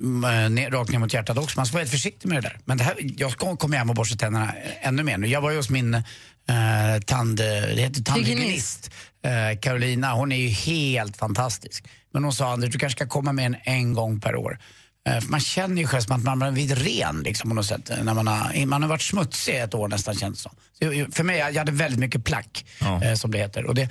[0.00, 1.58] m- ner, rakt ner mot hjärtat också.
[1.58, 2.58] Man ska vara väldigt försiktig med det där.
[2.64, 5.26] Men det här, jag ska komma hem och borsta tänderna ännu mer nu.
[5.26, 6.02] Jag var ju hos min eh,
[7.06, 8.90] tand, det heter tandhygienist.
[9.24, 11.84] Eh, Carolina, hon är ju helt fantastisk.
[12.12, 14.58] Men hon sa Anders, du kanske ska komma med en en gång per år.
[15.08, 17.90] Eh, man känner ju själv som att man har blivit ren liksom, på något sätt.
[17.90, 21.12] eh, När man, har, man har varit smutsig ett år nästan känns det som.
[21.12, 22.64] För mig, jag hade väldigt mycket plack,
[23.02, 23.64] eh, som det heter.
[23.64, 23.88] Och det,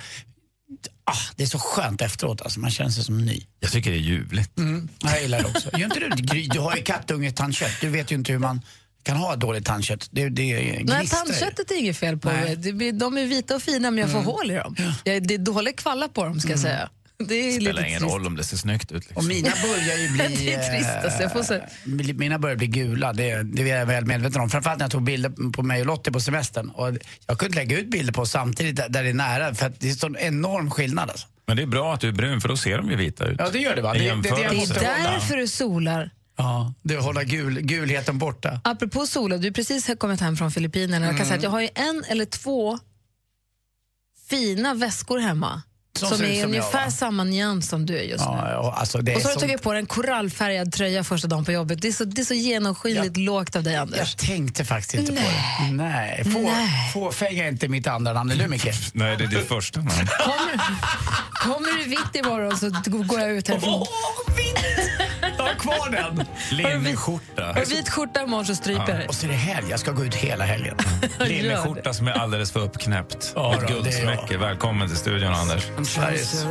[1.04, 2.60] ah, det är så skönt efteråt, alltså.
[2.60, 3.42] man känner sig som ny.
[3.60, 4.58] Jag tycker det är ljuvligt.
[4.58, 5.78] Mm, jag gillar det också.
[5.78, 6.48] Gör inte du, Gry?
[6.48, 8.60] du har ju kattungetandkött, du vet ju inte hur man
[9.04, 10.08] kan ha dåligt tandkött.
[10.10, 11.06] Det, det Nej, gnistrar ju.
[11.06, 12.28] tandköttet är inget fel på.
[12.28, 12.52] Nej.
[12.54, 12.78] Mm.
[12.78, 14.76] Det De är vita och fina men jag får hål i dem.
[15.04, 16.88] Jag, det är dålig kvalla på dem ska jag säga.
[17.18, 18.14] Det är Det lite spelar ingen trist.
[18.14, 18.98] roll om det ser snyggt ut.
[19.04, 19.16] Liksom.
[19.16, 20.36] Och mina börjar ju bli...
[20.46, 21.22] Det är trist, alltså.
[21.22, 24.50] Jag får så- eh, Mina börjar bli gula, det, det är jag väl medveten om.
[24.50, 26.70] Framförallt när jag tog bilder på mig och Lottie på semestern.
[26.70, 29.90] Och jag kunde lägga ut bilder på samtidigt där, det är nära för att det
[29.90, 31.26] är sån enorm skillnad alltså.
[31.46, 33.36] Men det är bra att du är brun för då ser de ju vita ut.
[33.38, 33.92] Ja, det gör det, va?
[33.92, 36.10] Det- det- det Det är därför du solar.
[36.36, 38.60] Ja, det håller gul, gulheten borta.
[38.64, 41.06] Apropå sola, du har precis kommit hem från Filippinerna.
[41.06, 41.26] Jag kan Mm.
[41.26, 42.78] säga att jag har ju en eller två
[44.30, 45.62] fina väskor hemma.
[45.98, 46.90] Som Som, är som jag, ungefär va?
[46.90, 48.30] samma nyans som du är just nu.
[48.30, 51.28] Ja, ja, alltså Och så har du sånt- tagit på dig en korallfärgad tröja första
[51.28, 51.82] dagen på jobbet.
[51.82, 53.98] Det är så, det är så genomskinligt lågt av dig, Anders.
[53.98, 55.68] Jag tänkte faktiskt inte på Nej.
[55.70, 55.72] det.
[55.76, 56.24] Nej.
[56.24, 56.90] Få, Nej.
[56.92, 58.64] Fåfänga är inte mitt andra namn, eller hur Micke?
[58.94, 59.90] Nej, det är ditt första namn.
[59.90, 60.64] Kommer,
[61.42, 63.86] kommer du vitt imorgon så går jag ut härifrån.
[64.28, 65.06] Jag
[65.54, 66.26] har kvar den!
[66.50, 67.52] Linneskjorta.
[67.52, 69.08] Du vit skjorta imorgon så stryper dig.
[69.08, 70.76] Och så är det helg, jag ska gå ut hela helgen.
[71.20, 73.32] Linneskjorta som är alldeles för uppknäppt.
[73.34, 74.38] Ja, och ett guldsmycke.
[74.38, 75.88] Välkommen till studion, Anders.
[75.88, 76.46] Sveriges.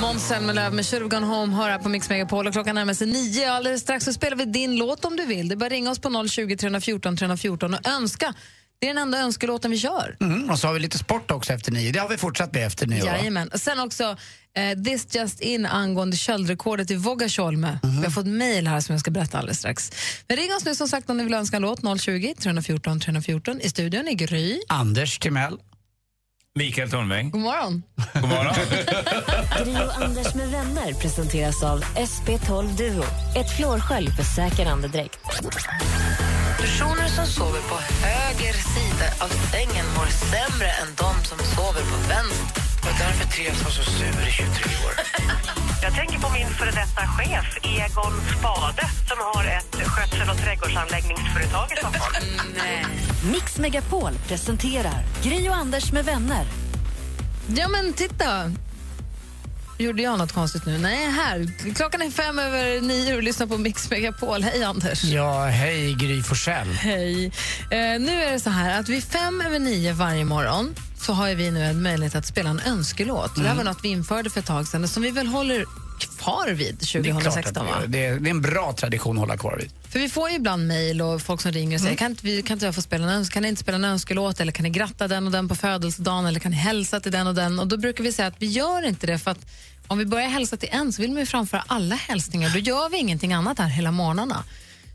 [0.00, 3.06] Måns Zelmerlöw med Should Gone Home hör här på Mix Megapol och klockan närmar sig
[3.06, 3.52] nio.
[3.52, 5.48] Alldeles strax så spelar vi din låt om du vill.
[5.48, 8.34] Det är bara ringa oss på 020 314 314 och önska.
[8.78, 10.16] Det är den enda önskelåten vi kör.
[10.20, 11.92] Mm, och så har vi lite sport också efter nio.
[11.92, 13.04] Det har vi fortsatt med efter nio.
[13.04, 13.48] Jajamän.
[13.48, 14.16] Och sen också
[14.56, 17.78] eh, This Just In angående köldrekordet i Vågasjolme.
[17.82, 17.96] Mhm.
[17.98, 19.92] Vi har fått mejl här som jag ska berätta alldeles strax.
[20.28, 22.00] Men ring oss nu som sagt om ni vill önska en låt.
[22.00, 23.60] 020 314 314.
[23.60, 24.60] I studion är Gry.
[24.68, 25.58] Anders Timell.
[26.54, 27.30] Mikael Tornving.
[27.30, 27.82] God morgon.
[28.14, 28.54] God morgon.
[29.64, 33.04] Gri och Anders med vänner presenteras av SP12 Duo.
[33.36, 35.18] Ett flårskölj för säker andedräkt.
[36.60, 37.74] Personer som sover på
[38.06, 38.52] höger
[38.96, 42.62] sida av sängen mår sämre än de som sover på vänster.
[42.80, 44.46] Och därför trivs jag så sur i 23
[44.86, 44.94] år.
[45.82, 51.72] Jag tänker på min före detta chef, Egon Spade, som har ett skötsel och trädgårdsanläggningsföretag
[51.72, 52.24] i Stockholm.
[53.32, 56.46] Mix Megapol presenterar Gri och Anders med vänner.
[57.46, 58.52] Ja, men titta.
[59.78, 60.78] Gjorde jag något konstigt nu?
[60.78, 61.50] Nej, här.
[61.74, 64.42] Klockan är fem över nio och lyssnar på Mix Megapol.
[64.42, 65.04] Hej, Anders.
[65.04, 66.68] Ja, hej Gry Forssell.
[66.68, 67.24] Hej.
[67.70, 71.34] Eh, nu är det så här att vid fem över nio varje morgon så har
[71.34, 73.34] vi nu en möjlighet att spela en önskelåt.
[73.34, 73.56] Det här Mm.
[73.56, 75.64] var något vi införde för ett tag sedan som vi väl håller
[75.98, 77.66] kvar vid Det är, klart 2016.
[77.66, 77.76] att Va?
[77.78, 77.86] vi gör.
[77.88, 79.70] det, är, det är en bra tradition att hålla kvar vid.
[79.90, 81.98] För vi får ju ibland mejl och folk som ringer och säger Mm.
[81.98, 84.40] kan, inte vi, kan inte jag få spela en, kan ni inte spela en önskelåt
[84.40, 87.26] eller kan ni gratta den och den på födelsedagen eller kan ni hälsa till den
[87.26, 87.58] och den?
[87.58, 89.46] Och då brukar vi säga att vi gör inte det för att
[89.86, 92.50] om vi börjar hälsa till en så vill man ju framföra alla hälsningar.
[92.50, 94.44] Då gör vi ingenting annat här hela morgnarna.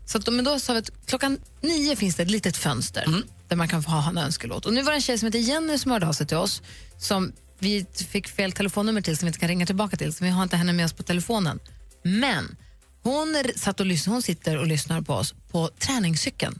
[0.06, 3.22] Så att, men då sa vi att klockan nio finns det ett litet fönster Mm.
[3.48, 4.66] där man kan få ha en önskelåt.
[4.66, 6.62] Och nu var det en tjej som heter Jenny som hörde av sig till oss
[6.98, 10.30] som vi fick fel telefonnummer till som vi inte kan ringa tillbaka till så vi
[10.30, 11.60] har inte henne med oss på telefonen.
[12.02, 12.56] Men
[13.02, 16.58] hon, satt och lyssnar, hon sitter och lyssnar på oss på träningscykeln.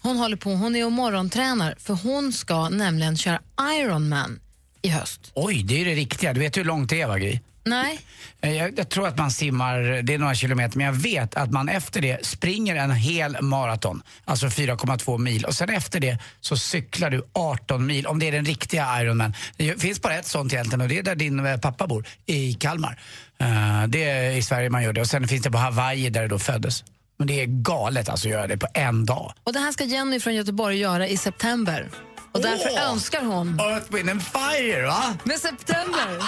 [0.00, 3.40] Hon håller på, hon är och morgontränar för hon ska nämligen köra
[3.80, 4.40] Ironman
[4.82, 5.32] i höst.
[5.34, 6.32] Oj, det är det riktiga.
[6.32, 7.40] Du vet hur långt det är va Gry?
[7.64, 8.00] Nej.
[8.40, 11.50] Eh, Jag, jag tror att man simmar, det är några kilometer, men jag vet att
[11.50, 15.44] man efter det springer en hel maraton, alltså 4,2 mil.
[15.44, 19.34] Och sen efter det så cyklar du 18 mil, om det är den riktiga Ironman.
[19.56, 22.54] Det finns bara ett sånt egentligen och det är där din eh, pappa bor, i
[22.54, 22.98] Kalmar.
[23.38, 26.22] Eh, det är i Sverige man gör det och sen finns det på Hawaii där
[26.22, 26.84] du då föddes.
[27.18, 29.32] Men det är galet alltså att göra det på en dag.
[29.44, 31.88] Och det här ska Jenny från Göteborg göra i september.
[32.34, 32.90] Och därför Åh!
[32.90, 33.60] önskar hon...
[33.60, 35.14] Earth, Wind and Fire va?
[35.24, 36.22] Med september!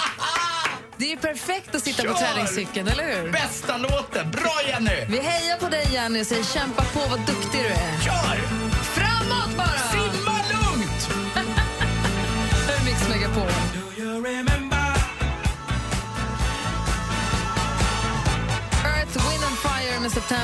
[0.97, 2.25] Det är ju perfekt att sitta på Kör!
[2.27, 3.31] träningscykeln, eller hur?
[3.31, 4.31] Bästa låten!
[4.31, 5.05] Bra Jenny!
[5.09, 8.01] Vi hejar på dig Jenny och säger kämpa på, vad duktig du är.
[8.05, 8.46] Kör!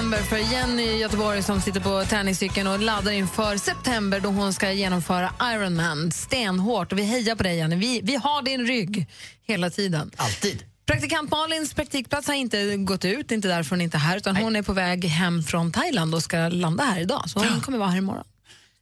[0.03, 4.53] September för Jenny i Göteborg som sitter på träningscykeln och laddar inför september då hon
[4.53, 6.91] ska genomföra Ironman stenhårt.
[6.91, 7.75] Och vi hejar på dig Jenny.
[7.75, 9.07] Vi, vi har din rygg
[9.43, 10.11] hela tiden.
[10.15, 10.63] Alltid.
[10.85, 14.55] Praktikant Malins praktikplats har inte gått ut, inte därför hon inte är här utan hon
[14.55, 17.23] är på väg hem från Thailand och ska landa här idag.
[17.29, 18.25] Så hon kommer vara här imorgon.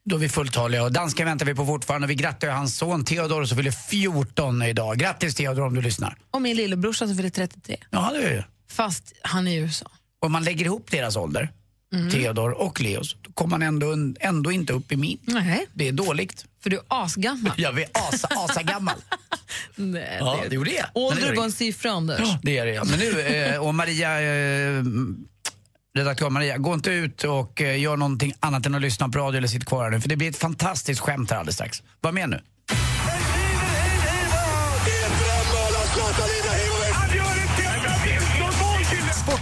[0.05, 2.07] Då är vi fulltaliga och dansken väntar vi på fortfarande.
[2.07, 4.97] Vi grattar hans son Theodor som fyller 14 idag.
[4.97, 6.17] Grattis Theodor om du lyssnar.
[6.31, 7.77] Och min lillebrorsa som fyller 33.
[7.89, 8.43] Ja, det är ju.
[8.69, 9.91] Fast han är i USA.
[10.25, 11.51] Om man lägger ihop deras ålder,
[11.93, 12.09] Mm.
[12.11, 15.17] Theodor och Leos, då kommer man ändå, ändå inte upp i min.
[15.21, 15.65] Nej.
[15.73, 16.45] Det är dåligt.
[16.63, 17.51] För du är asgammal.
[17.57, 18.95] Jag är asa, asagammal.
[19.75, 20.85] Nej, Ja, det gjorde jag.
[20.93, 22.19] Ålder är bara en siffra, Anders.
[22.19, 22.71] Ja, det är det.
[22.73, 22.83] ja.
[22.83, 24.83] Men nu, eh, och Maria, eh,
[25.97, 29.37] redaktör Maria, gå inte ut och eh, gör någonting annat än att lyssna på radio
[29.37, 30.01] eller sitt kvar här nu.
[30.01, 31.83] För det blir ett fantastiskt skämt här alldeles strax.
[32.01, 32.41] Var med nu.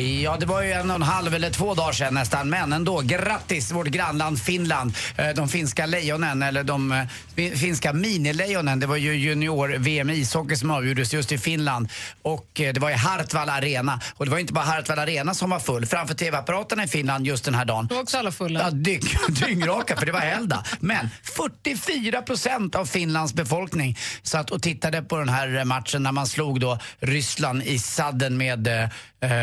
[0.00, 3.00] Ja, det var ju en och en halv eller två dagar sedan nästan, men ändå.
[3.00, 4.94] Grattis vårt grannland Finland.
[5.16, 7.04] Eh, De finska lejonen, eller de eh,
[7.36, 8.80] fi- finska minilejonen.
[8.80, 11.88] Det var ju junior-VM i ishockey som avgjordes just i Finland.
[12.22, 14.00] Och eh, det var i Hartwall Arena.
[14.16, 15.86] Och det var inte bara Hartwall Arena som var full.
[15.86, 17.86] Framför TV-apparaterna i Finland just den här dagen.
[17.86, 18.60] Då var också alla fulla.
[18.60, 20.62] Ja, dyng, dyngraka, för det var helgdag.
[20.80, 26.26] Men 44 procent av Finlands befolkning satt och tittade på den här matchen när man
[26.26, 28.82] slog då Ryssland i sadden med eh,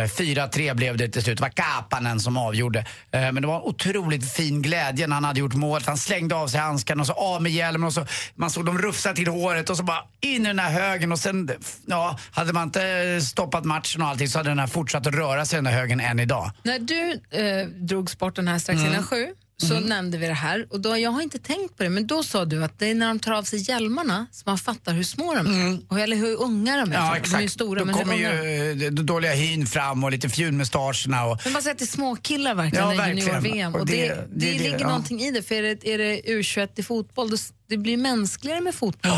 [0.02, 0.08] eh,
[0.48, 1.38] 4-3 blev det till slut.
[1.38, 2.80] Det var Kapanen som avgjorde.
[3.12, 5.88] Eh, men det var en otroligt fin glädje när han hade gjort målet.
[5.88, 8.78] Han slängde av sig handskarna och så av med hjälmen och så man såg dem
[8.78, 11.50] rufsa till håret och så bara in i den här högen och sen,
[11.86, 15.46] ja, hade man inte stoppat matchen och allting så hade den här fortsatt att röra
[15.46, 16.52] sig den här högen än idag.
[16.64, 18.92] När du eh, drog sporten här strax Mm.
[18.94, 19.28] innan sju
[19.68, 22.24] så nämnde vi det här och då, jag har inte tänkt på det men då
[22.24, 25.04] sa du att det är när de tar av sig hjälmarna som man fattar hur
[25.04, 25.80] små de är.
[25.88, 26.84] Och, eller hur unga de är.
[26.86, 26.94] Mm.
[26.94, 27.52] Ja, De är exakt.
[27.52, 31.62] stora Då men kommer ju eh, dåliga hyn fram och lite fjunmustascherna och Men man
[31.62, 33.74] säger att det är små killar verkligen Ja, i junior-VM.
[33.76, 34.88] Och Och det, det- det, det- ligger ja.
[34.88, 37.38] någonting i det, för är det, är det U21 i fotboll, då,
[37.70, 39.12] det blir mänskligare med fotboll.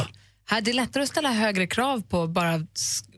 [0.48, 2.66] Här, det är lättare att ställa högre krav på bara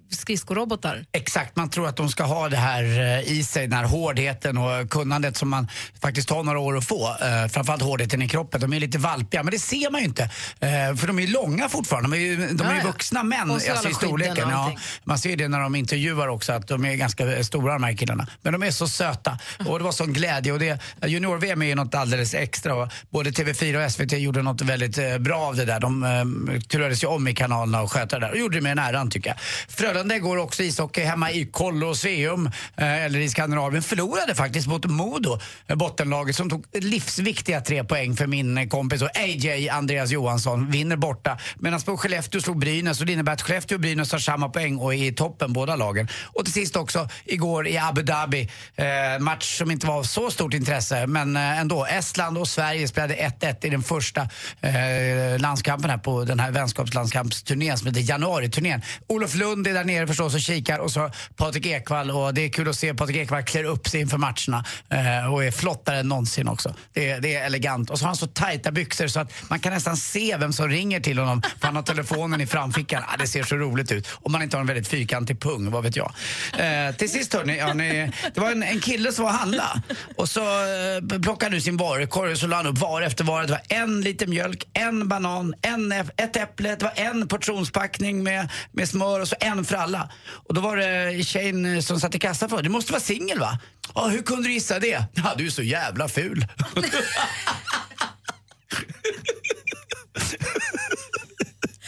[0.10, 1.06] skridskorobotar.
[1.12, 4.58] Exakt, man tror att de ska ha det här eh, i sig, den här hårdheten
[4.58, 5.68] och kunnandet som man
[6.02, 7.08] faktiskt tar några år att få.
[7.08, 8.62] Eh, framförallt hårdheten i kroppen.
[8.62, 10.24] De är lite valpiga, men det ser man ju inte.
[10.60, 12.10] Eh, för de är ju långa fortfarande.
[12.10, 14.50] De är ju, de är ju vuxna män alltså, i storleken.
[14.50, 17.94] Ja, man ser det när de intervjuar också, att de är ganska stora de här
[17.94, 18.28] killarna.
[18.42, 19.40] Men de är så söta.
[19.68, 20.54] Och det var sån glädje.
[20.54, 22.76] Och det, junior-VM är ju något alldeles extra.
[22.76, 25.80] Och både TV4 och SVT gjorde något väldigt bra av det där.
[25.80, 28.32] De eh, turades ju om i kanalerna och sköta det där.
[28.32, 29.40] Och gjorde det med en äran tycker jag.
[29.68, 32.46] Frölunda går också ishockey hemma i Colosseum,
[32.78, 33.84] eh, eller i Skandinavien.
[33.84, 39.02] Förlorade faktiskt mot Modo, eh, bottenlaget som tog livsviktiga tre poäng för min eh, kompis
[39.02, 40.72] och AJ Andreas Johansson.
[40.72, 41.38] Vinner borta.
[41.60, 44.78] Medan på Skellefteå slog Brynäs och det innebär att Skellefteå och Brynäs har samma poäng
[44.78, 46.08] och är i toppen båda lagen.
[46.24, 48.86] Och till sist också igår i Abu Dhabi, eh,
[49.20, 51.86] match som inte var av så stort intresse men eh, ändå.
[51.86, 54.22] Estland och Sverige spelade 1-1 i den första
[54.62, 58.82] eh, landskampen här på den här vänskapslandskampsturnén som heter januariturnén.
[59.08, 62.50] Olof Lund är där nere förstås och kikar och så Patrik Ekwall och det är
[62.50, 66.08] kul att se Patrik Ekwall klär upp sig inför matcherna eh, och är flottare än
[66.08, 66.76] någonsin också.
[66.94, 67.90] Det är, det är elegant.
[67.90, 70.70] Och så har han så tajta byxor så att man kan nästan se vem som
[70.70, 73.04] ringer till honom för han har telefonen i framfickan.
[73.08, 74.08] Ah, det ser så roligt ut.
[74.12, 76.14] Om man inte har en väldigt fyrkantig pung, vad vet jag.
[76.60, 79.82] Eh, till sist hörni, ja, ni, det var en, en kille som var och handla
[80.16, 83.24] och så eh, plockade han ur sin varukorg och så la han upp var efter
[83.24, 83.44] var.
[83.44, 88.50] Det var en liter mjölk, en banan, en, ett äpple, det var en portionspackning med,
[88.72, 90.10] med smör och så en för alla.
[90.48, 93.40] Och då var det tjejen eh, som satt i kassan för du måste vara singel
[93.40, 93.60] va?
[93.96, 95.04] Ja, hur kunde du gissa det?
[95.14, 96.46] Ja, du är så jävla ful.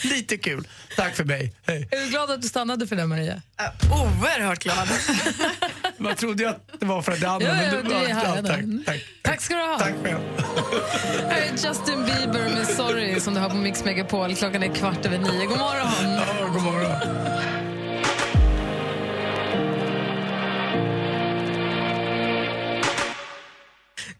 [0.03, 0.67] Lite kul.
[0.95, 1.53] Tack för mig.
[1.67, 1.87] Hej.
[1.91, 3.41] Är du glad att du stannade för det, Maria?
[3.91, 4.87] Oerhört glad.
[5.97, 7.47] Man trodde ju att det var för att det andra.
[7.47, 7.99] Ja, men du- ja,
[8.35, 8.45] redan.
[8.45, 9.01] tack, tack.
[9.23, 9.79] Tack ska du ha.
[9.79, 10.19] Tack själv.
[11.29, 14.35] Här är Justin Bieber med Sorry som du har på Mix Megapol.
[14.35, 15.45] Klockan är kvart över nio.
[15.45, 16.13] God morgon!
[16.13, 17.58] Ja, god morgon.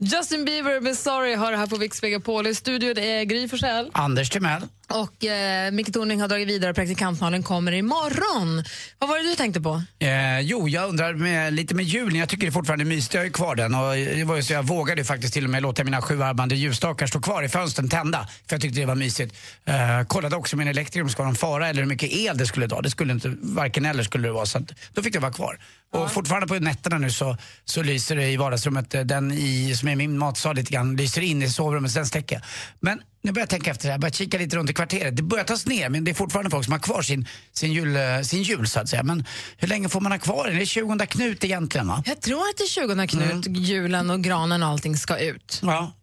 [0.02, 2.48] Justin Bieber med Sorry har det här på Mix Megapol.
[2.48, 3.90] I studion är Gry Forssell.
[3.94, 4.62] Anders Timell.
[4.94, 8.64] Och eh, Micke Tornving har dragit vidare och praktikantmalen kommer imorgon.
[9.00, 9.84] Vad var det du tänkte på?
[10.00, 12.16] Eh, jo, jag undrar med, lite med julen.
[12.16, 13.14] Jag tycker det fortfarande är mysigt.
[13.14, 15.50] Jag har ju kvar den och det var ju så jag vågade faktiskt till och
[15.50, 18.28] med låta mina sju armband ljusstakar stå kvar i fönstren tända.
[18.48, 19.36] För jag tyckte det var mysigt.
[19.66, 22.12] Eh, kollade också med en elektriker om det skulle vara en fara eller hur mycket
[22.12, 22.82] el det skulle dra.
[22.82, 24.46] Det skulle inte, varken eller skulle det vara.
[24.46, 25.60] Så att, då fick det vara kvar.
[25.94, 28.96] Och fortfarande på nätterna nu så, så lyser det i vardagsrummet.
[28.96, 32.42] eh, Den i, som är min matsal lite grann, lyser in i sovrummet, sen stäcker.
[32.80, 35.16] Men nu börjar jag tänka efter det här, börjar kika lite runt i kvarteret.
[35.16, 37.96] Det börjar tas ner men det är fortfarande folk som har kvar sin, sin, jul,
[37.96, 39.04] eh, sin jul så att säga.
[39.04, 39.26] Men
[39.58, 40.56] hur länge får man ha kvar den?
[40.56, 42.04] Det är 20 Knut egentligen va?
[42.06, 45.60] Jag tror att det är 20 Knut, julen och granen och allting ska ut.
[45.64, 45.94] Ja,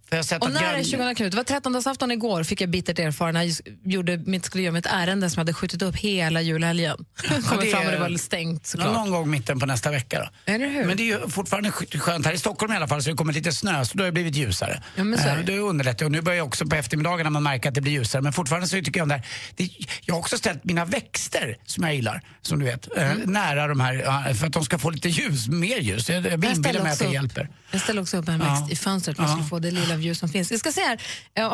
[0.40, 1.30] Och när är 20 Knut?
[1.32, 4.72] Det var 13 afton igår fick jag bittert erfara när jag gjorde mitt, skulle göra
[4.72, 6.96] mitt ärende som jag hade skjutit upp hela julhelgen.
[7.48, 8.92] Kommer det fram och det var stängt såklart.
[8.94, 10.52] Någon gång mitten på nästa vecka då.
[10.52, 10.84] Eller hur?
[10.84, 13.16] Men det är ju fortfarande sk- skönt här i Stockholm i alla fall så det
[13.16, 14.82] kommer lite snö så då har det blivit ljusare.
[14.96, 15.52] Ja, men så är Eh, det.
[15.52, 18.22] det underlättar och nu börjar jag också på eftermiddagarna man märka att det blir ljusare
[18.22, 19.26] men fortfarande så tycker jag om det här.
[19.56, 19.70] Det,
[20.04, 23.32] jag har också ställt mina växter som jag gillar, som du vet, eh, Mm.
[23.32, 26.08] nära de här ja, för att de ska få lite ljus, mer ljus.
[26.10, 27.48] Jag, jag inbillar mig att det hjälper.
[27.70, 28.54] Jag ställer också upp en Ja.
[28.60, 29.44] växt i fönstret för att Ja.
[29.50, 30.52] få det lilla ljus som finns.
[30.52, 30.98] Vi ska se här.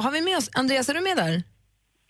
[0.03, 1.43] Har vi med oss, Andreas är du med där?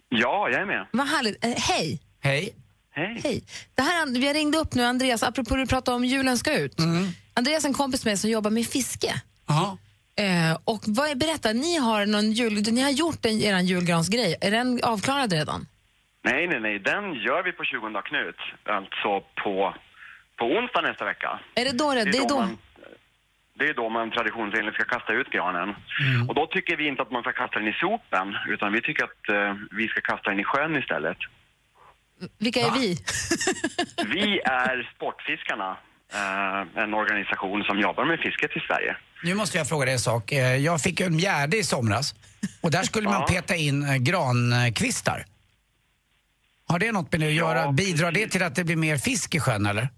[0.08, 0.86] Ja, jag är med.
[0.90, 1.44] Vad härligt.
[1.44, 2.00] Eh, hej.
[2.20, 2.54] Hej.
[2.94, 3.20] Hej.
[3.24, 3.44] Hej.
[3.74, 6.74] Det här, vi har ringt upp nu, Andreas, apropå du pratade om julen ska ut.
[7.34, 9.14] Andreas är en kompis med som jobbar med fiske.
[9.46, 9.78] Ja.
[10.16, 14.36] Eh, och vad är, berätta, ni har, någon jul, ni har gjort en, er julgransgrej.
[14.40, 15.66] Är den avklarad redan?
[16.24, 16.78] Nej, nej, nej.
[16.78, 18.36] Den gör vi på 20 Knut.
[18.64, 19.74] Alltså på,
[20.38, 21.40] på onsdag nästa vecka.
[21.54, 22.04] Är det då det?
[22.04, 22.38] Det är då.
[22.38, 22.58] Man,
[23.58, 25.68] det är då man traditionsenligt ska kasta ut granen.
[26.28, 29.04] Och då tycker vi inte att man ska kasta den i sopen, utan vi tycker
[29.04, 31.16] att eh, vi ska kasta den i sjön istället.
[32.38, 32.98] Vilka är vi?
[34.14, 35.76] Vi är Sportfiskarna,
[36.14, 38.96] eh, en organisation som jobbar med fisket i Sverige.
[39.24, 40.32] Nu måste jag fråga dig en sak.
[40.32, 42.14] Eh, Jag fick en mjärde i somras
[42.62, 45.24] och där skulle man peta in eh, grankvistar.
[46.68, 47.72] Har det något med det att Ja, göra?
[47.72, 49.88] Bidrar det till att det blir mer fisk i sjön eller?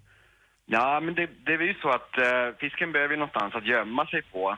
[0.66, 4.22] Ja, men det, det är ju så att eh, fisken behöver någonstans att gömma sig
[4.22, 4.56] på.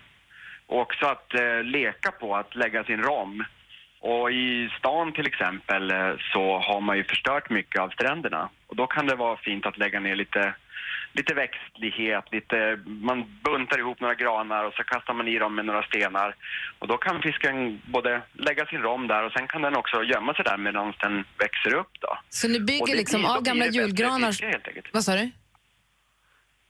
[0.67, 3.45] Och också att eh, leka på, att lägga sin rom.
[4.01, 8.49] Och i stan till exempel eh, så har man ju förstört mycket av stränderna.
[8.67, 10.55] Och då kan det vara fint att lägga ner lite,
[11.13, 15.65] lite växtlighet, lite, man buntar ihop några granar och så kastar man i dem med
[15.65, 16.35] några stenar.
[16.79, 20.35] Och då kan fisken både lägga sin rom där och sen kan den också gömma
[20.35, 22.19] sig där medan den växer upp då.
[22.29, 24.29] Så ni bygger det liksom av gamla julgranar?
[24.29, 24.87] fiske, helt enkelt.
[24.93, 25.31] Vad sa du?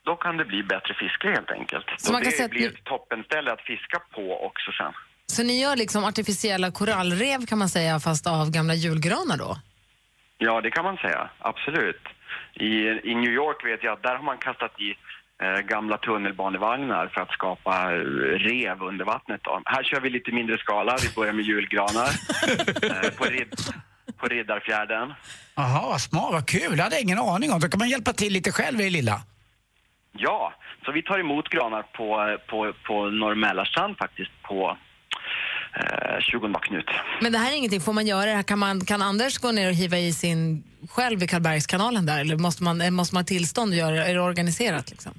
[0.07, 1.87] Då kan det bli bättre fiske helt enkelt.
[1.99, 4.93] Så man kan det säga att blir ni- ett toppenställe att fiska på också sen.
[5.27, 9.59] Så ni gör liksom artificiella korallrev kan man säga, fast av gamla julgranar då?
[10.39, 11.31] Ja, det kan man säga.
[11.39, 12.03] Absolut.
[12.55, 12.71] I,
[13.11, 14.91] I New York vet jag att där har man kastat i
[15.45, 17.99] eh, gamla tunnelbanevagnar för att skapa eh,
[18.49, 19.41] rev under vattnet.
[19.45, 19.63] Då.
[19.65, 20.97] Här kör vi lite mindre skala.
[21.03, 22.09] Vi börjar med julgranar
[23.05, 23.49] eh, på, rid,
[24.17, 25.13] på Riddarfjärden.
[25.55, 26.77] Jaha, vad smart, vad kul.
[26.77, 27.61] Det hade jag ingen aning om.
[27.61, 29.21] Då kan man hjälpa till lite själv i det lilla.
[30.19, 30.53] Ja,
[30.85, 34.77] så vi tar emot granar på, på, på Norr faktiskt på
[35.81, 36.91] eh, 20 Knut.
[37.21, 38.43] Men det här är ingenting, får man göra det här?
[38.43, 42.21] Kan, man, kan Anders gå ner och hiva i sin själv i Karlbergskanalen där?
[42.21, 44.05] Eller måste man, eh, måste man ha tillstånd att göra det?
[44.05, 45.13] Är det organiserat liksom?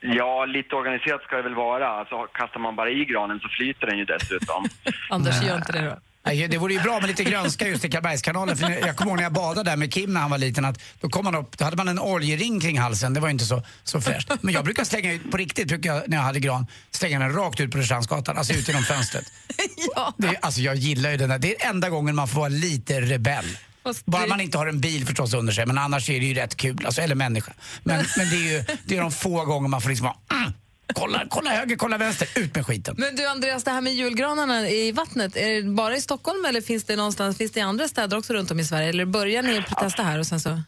[0.00, 1.88] Ja, lite organiserat ska det väl vara.
[1.88, 4.64] Alltså, kastar man bara i granen så flyter den ju dessutom.
[5.10, 5.96] Anders, gör inte det då.
[6.24, 8.56] Det vore ju bra med lite grönska just i Karlbergskanalen.
[8.56, 10.78] För jag kommer ihåg när jag badade där med Kim när han var liten att
[11.00, 13.14] då, kom man upp, då hade man en oljering kring halsen.
[13.14, 14.30] Det var ju inte så, så fräscht.
[14.40, 17.32] Men jag brukar slänga ut, på riktigt brukar jag, när jag hade gran, slänga den
[17.32, 19.24] rakt ut på Rörstrandsgatan, alltså ut genom fönstret.
[20.18, 21.38] det, är- alltså jag gillar ju den där.
[21.38, 23.58] Det är enda gången man får vara lite rebell.
[24.04, 26.56] Bara man inte har en bil förstås under sig, men annars är det ju rätt
[26.56, 26.86] kul.
[26.86, 27.52] Alltså, eller människa.
[27.82, 30.52] Men, men det är ju det är de få gånger man får liksom vara mm,
[30.94, 32.94] kolla, kolla höger, kolla vänster, ut med skiten.
[32.98, 36.60] Men du Andreas, det här med julgranarna i vattnet, är det bara i Stockholm eller
[36.60, 38.88] finns det någonstans, finns det i andra städer också runt om i Sverige?
[38.88, 40.58] Eller börjar ni testa här och sen så?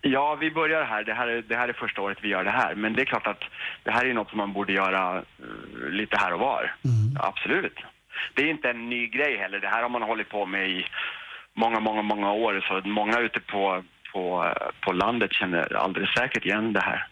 [0.00, 1.04] Ja, vi börjar här.
[1.04, 2.74] Det här, är, det här är första året vi gör det här.
[2.74, 3.42] Men det är klart att
[3.84, 6.74] det här är något som man borde göra eh, lite här och var.
[7.20, 7.78] Absolut.
[8.34, 9.60] Det är inte en ny grej heller.
[9.60, 10.86] Det här har man hållit på med i
[11.56, 12.64] många, många, många år.
[12.68, 17.08] Så många ute på, på, eh, på landet känner alldeles säkert igen det här.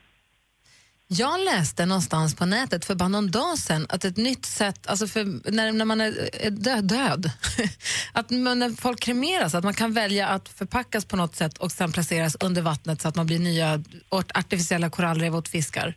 [1.16, 5.06] Jag läste någonstans på nätet för bara någon dag sedan att ett nytt sätt, alltså
[5.06, 7.30] för när, när man är är död, död
[8.12, 11.72] att man, när folk kremeras, att man kan välja att förpackas på något sätt och
[11.72, 15.94] sen placeras under vattnet så att man blir nya artificiella korallrev åt fiskar.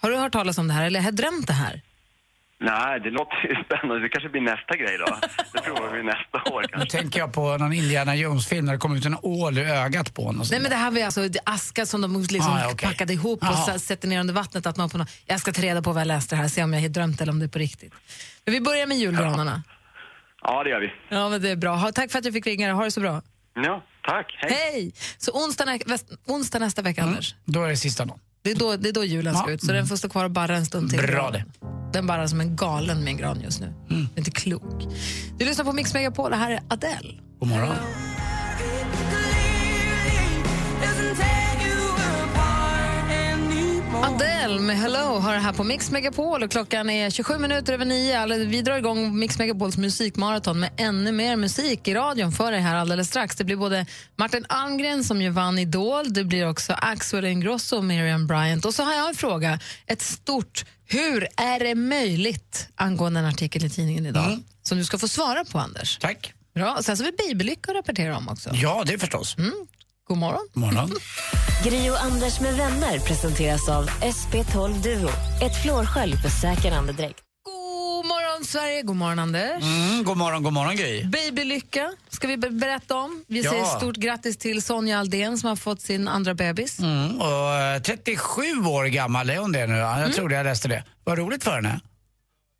[0.00, 1.82] Har du hört talas om det här eller har jag drömt det här?
[2.64, 4.00] Nej, det låter ju spännande.
[4.02, 5.18] Det kanske blir nästa grej då.
[5.52, 6.98] Det provar vi nästa år Nu kanske.
[6.98, 10.24] tänker jag på någon Indiana Jones-film där det kom ut en ål ur ögat på
[10.24, 10.46] honom.
[10.50, 12.88] Nej men det här var ju alltså det aska som de liksom Ah, ja, okej.
[12.88, 13.74] packade ihop och Jaha.
[13.74, 14.66] s- sätter ner under vattnet.
[14.66, 16.72] Att man på något, jag ska ta reda på vad jag läste här, se om
[16.72, 17.92] jag har drömt eller om det är på riktigt.
[18.44, 19.62] Men vi börjar med julgranarna.
[20.42, 20.92] Ja, det gör vi.
[21.08, 21.74] Ja, men det är bra.
[21.76, 22.72] Ha, tack för att jag fick ringa.
[22.72, 23.22] Ha det så bra.
[23.54, 24.26] Ja, tack.
[24.38, 24.52] Hej.
[24.52, 24.92] Hej!
[25.18, 27.34] Så onsdag, nä- väst, onsdag nästa vecka, Anders.
[27.44, 28.18] Då är det sista dagen.
[28.42, 29.54] Det är då, det är då julen ska Ja.
[29.54, 30.98] ut, så den får stå kvar och barra en stund till.
[31.02, 31.44] Bra det.
[31.94, 33.72] Den barrar som en galen med en gran just nu.
[34.14, 34.82] Är inte klok.
[35.38, 37.14] Du lyssnar på Mix Megapol, det här är Adele.
[37.38, 37.76] God morgon.
[44.04, 47.84] Adele med Hello har det här på Mix Megapol och klockan är 27 minuter över
[47.84, 48.20] nio.
[48.20, 52.60] Alltså, Vi drar igång Mix Megapols musikmaraton med ännu mer musik i radion för dig
[52.60, 53.36] här alldeles strax.
[53.36, 53.86] Det blir både
[54.16, 58.64] Martin Almgren som ju vann Idol, det blir också Axel Ingrosso och Miriam Bryant.
[58.64, 63.64] Och så har jag en fråga, ett stort hur är det möjligt angående en artikel
[63.64, 65.98] i tidningen idag som du ska få svara på, Anders.
[65.98, 66.32] Tack.
[66.54, 66.78] Bra.
[66.82, 68.50] Sen så har vi bibelycka att rapportera om också.
[68.52, 69.38] Ja, det förstås.
[69.38, 69.52] Mm.
[70.08, 70.48] God morgon.
[70.54, 70.90] Morgon.
[71.64, 75.08] Gri och Anders med vänner presenteras av SP12 Duo.
[75.42, 77.20] Ett flårskölj för säker andedräkt.
[77.44, 78.82] God morgon, Sverige.
[78.82, 79.62] God morgon, Anders.
[79.62, 81.04] Mm, god morgon, god morgon Gry.
[81.04, 83.24] Babylycka ska vi be- berätta om.
[83.28, 83.50] Vi Ja.
[83.50, 86.78] säger stort grattis till Sonja Aldén som har fått sin andra bebis.
[86.78, 89.76] Mm, och eh, 37 år gammal är hon det nu.
[89.76, 90.84] Ja, Jag trodde jag läste det.
[91.04, 91.80] Vad roligt för henne.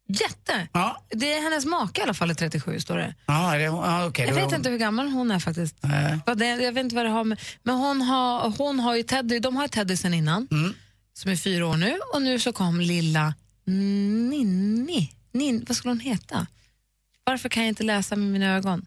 [0.09, 0.69] Jätte!
[0.73, 1.03] Ja.
[1.11, 3.15] Det är hennes make i alla fall, är 37 står det.
[3.27, 5.77] Ja, det, ja, okej, jag vet inte hur gammal hon är faktiskt.
[6.37, 7.41] Det, jag vet inte vad det har med...
[7.63, 10.75] Men hon har, hon har ju Teddy, de har ju Teddy sen innan, Mm.
[11.13, 11.99] som är fyra år nu.
[12.15, 13.35] Och nu så kom lilla
[13.65, 15.13] Ninni.
[15.33, 16.47] Nin, vad skulle hon heta?
[17.25, 18.87] Varför kan jag inte läsa med mina ögon?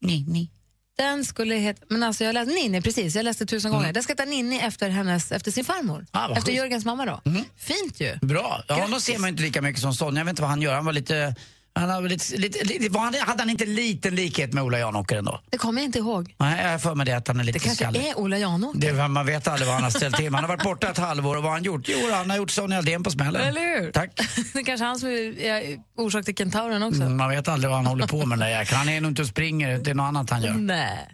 [0.00, 0.50] Ninni.
[0.96, 3.92] Den skulle heta, men alltså jag läste Ninni precis, jag läste tusen gånger.
[3.92, 5.96] Den ska heta Ninni efter, hennes, efter sin farmor.
[5.96, 6.06] Mm.
[6.10, 6.56] Ah, efter schysst.
[6.56, 7.20] Jörgens mamma då.
[7.56, 8.16] Fint ju.
[8.22, 8.64] Bra.
[8.68, 10.20] Ja, honom ser man inte lika mycket som Sonja.
[10.20, 10.74] Jag vet inte vad han gör.
[10.74, 11.34] Han var lite...
[11.76, 15.40] Han hade, lite, lite, var han, hade han inte liten likhet med Ola Janåker ändå?
[15.50, 16.34] Det kommer jag inte ihåg.
[16.38, 18.06] Nej, jag har för mig det att han är lite Det kanske skallig.
[18.06, 18.78] är Ola Janåker.
[18.80, 20.34] Det, man vet aldrig vad han har ställt till.
[20.34, 21.82] Han har varit borta ett halvår och vad har han gjort?
[21.88, 23.42] Jo, han har gjort Sonja Aldén på smällen.
[23.42, 23.92] Eller hur?
[23.92, 24.10] Tack.
[24.52, 27.02] det är kanske han som är, är orsak till kentauren också.
[27.02, 28.78] Mm, Man vet aldrig vad han håller på med den där jäkeln.
[28.78, 30.52] Han är nog inte och springer, det är något annat han gör.
[30.54, 31.08] Nej.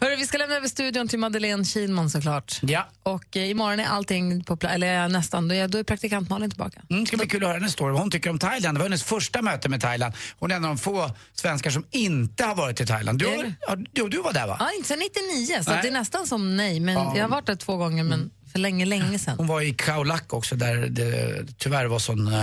[0.00, 2.58] Hörru, vi ska lämna över studion till Madeleine Kilman såklart.
[2.62, 2.88] Ja.
[3.02, 6.50] Och eh, imorgon är allting på plats, eller nästan, då är, då är praktikant Malin
[6.50, 6.82] tillbaka.
[6.90, 8.76] Mm, ska bli kul att höra hennes story, vad hon tycker om Thailand.
[8.76, 10.14] Det var hennes första möte med Thailand.
[10.38, 13.18] Hon är en av de få svenskar som inte har varit i Thailand.
[13.18, 13.54] Du, har, det?
[13.68, 14.56] ja, du, du var där va?
[14.60, 16.80] Ja, inte sen 99, så det är nästan som nej.
[16.80, 17.12] Men Ja.
[17.16, 19.38] Jag har varit där två gånger, men för länge, länge sedan.
[19.38, 22.34] Hon var i Khao Lak också där det tyvärr var sån, eh,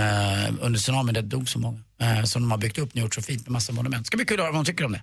[0.60, 1.80] under tsunamin, det dog så många.
[2.00, 4.06] Eh, som de har byggt upp och gjort så fint med massa monument.
[4.06, 5.02] Ska bli kul att höra vad hon tycker om det.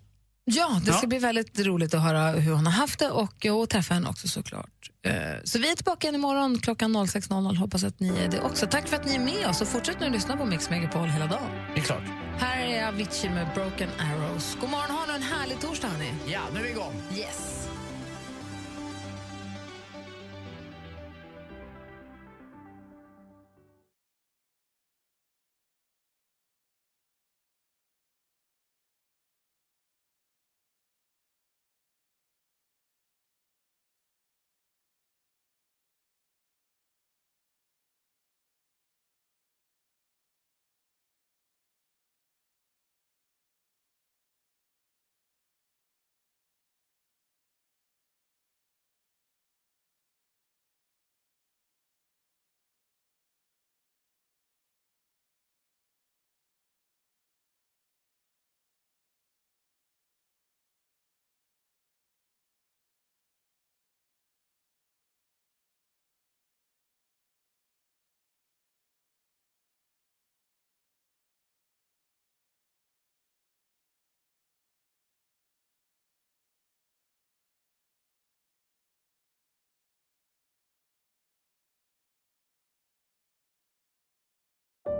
[0.51, 1.07] Ja, det ska Ja.
[1.07, 4.27] bli väldigt roligt att höra hur hon har haft det och, och träffa henne också
[4.27, 4.65] såklart.
[5.05, 7.55] Eh, Så vi är tillbaka igen imorgon klockan 06.00.
[7.55, 8.67] Hoppas att ni är det också.
[8.67, 11.27] Tack för att ni är med oss och fortsätt nu lyssna på Mix Megapol hela
[11.27, 11.49] dagen.
[11.75, 12.03] Det är klart.
[12.39, 14.57] Här är Avicii med Broken Arrows.
[14.61, 16.13] God morgon, ha nu en härlig torsdag hörni.
[16.27, 16.93] Ja, nu är vi igång.
[17.15, 17.68] Yes.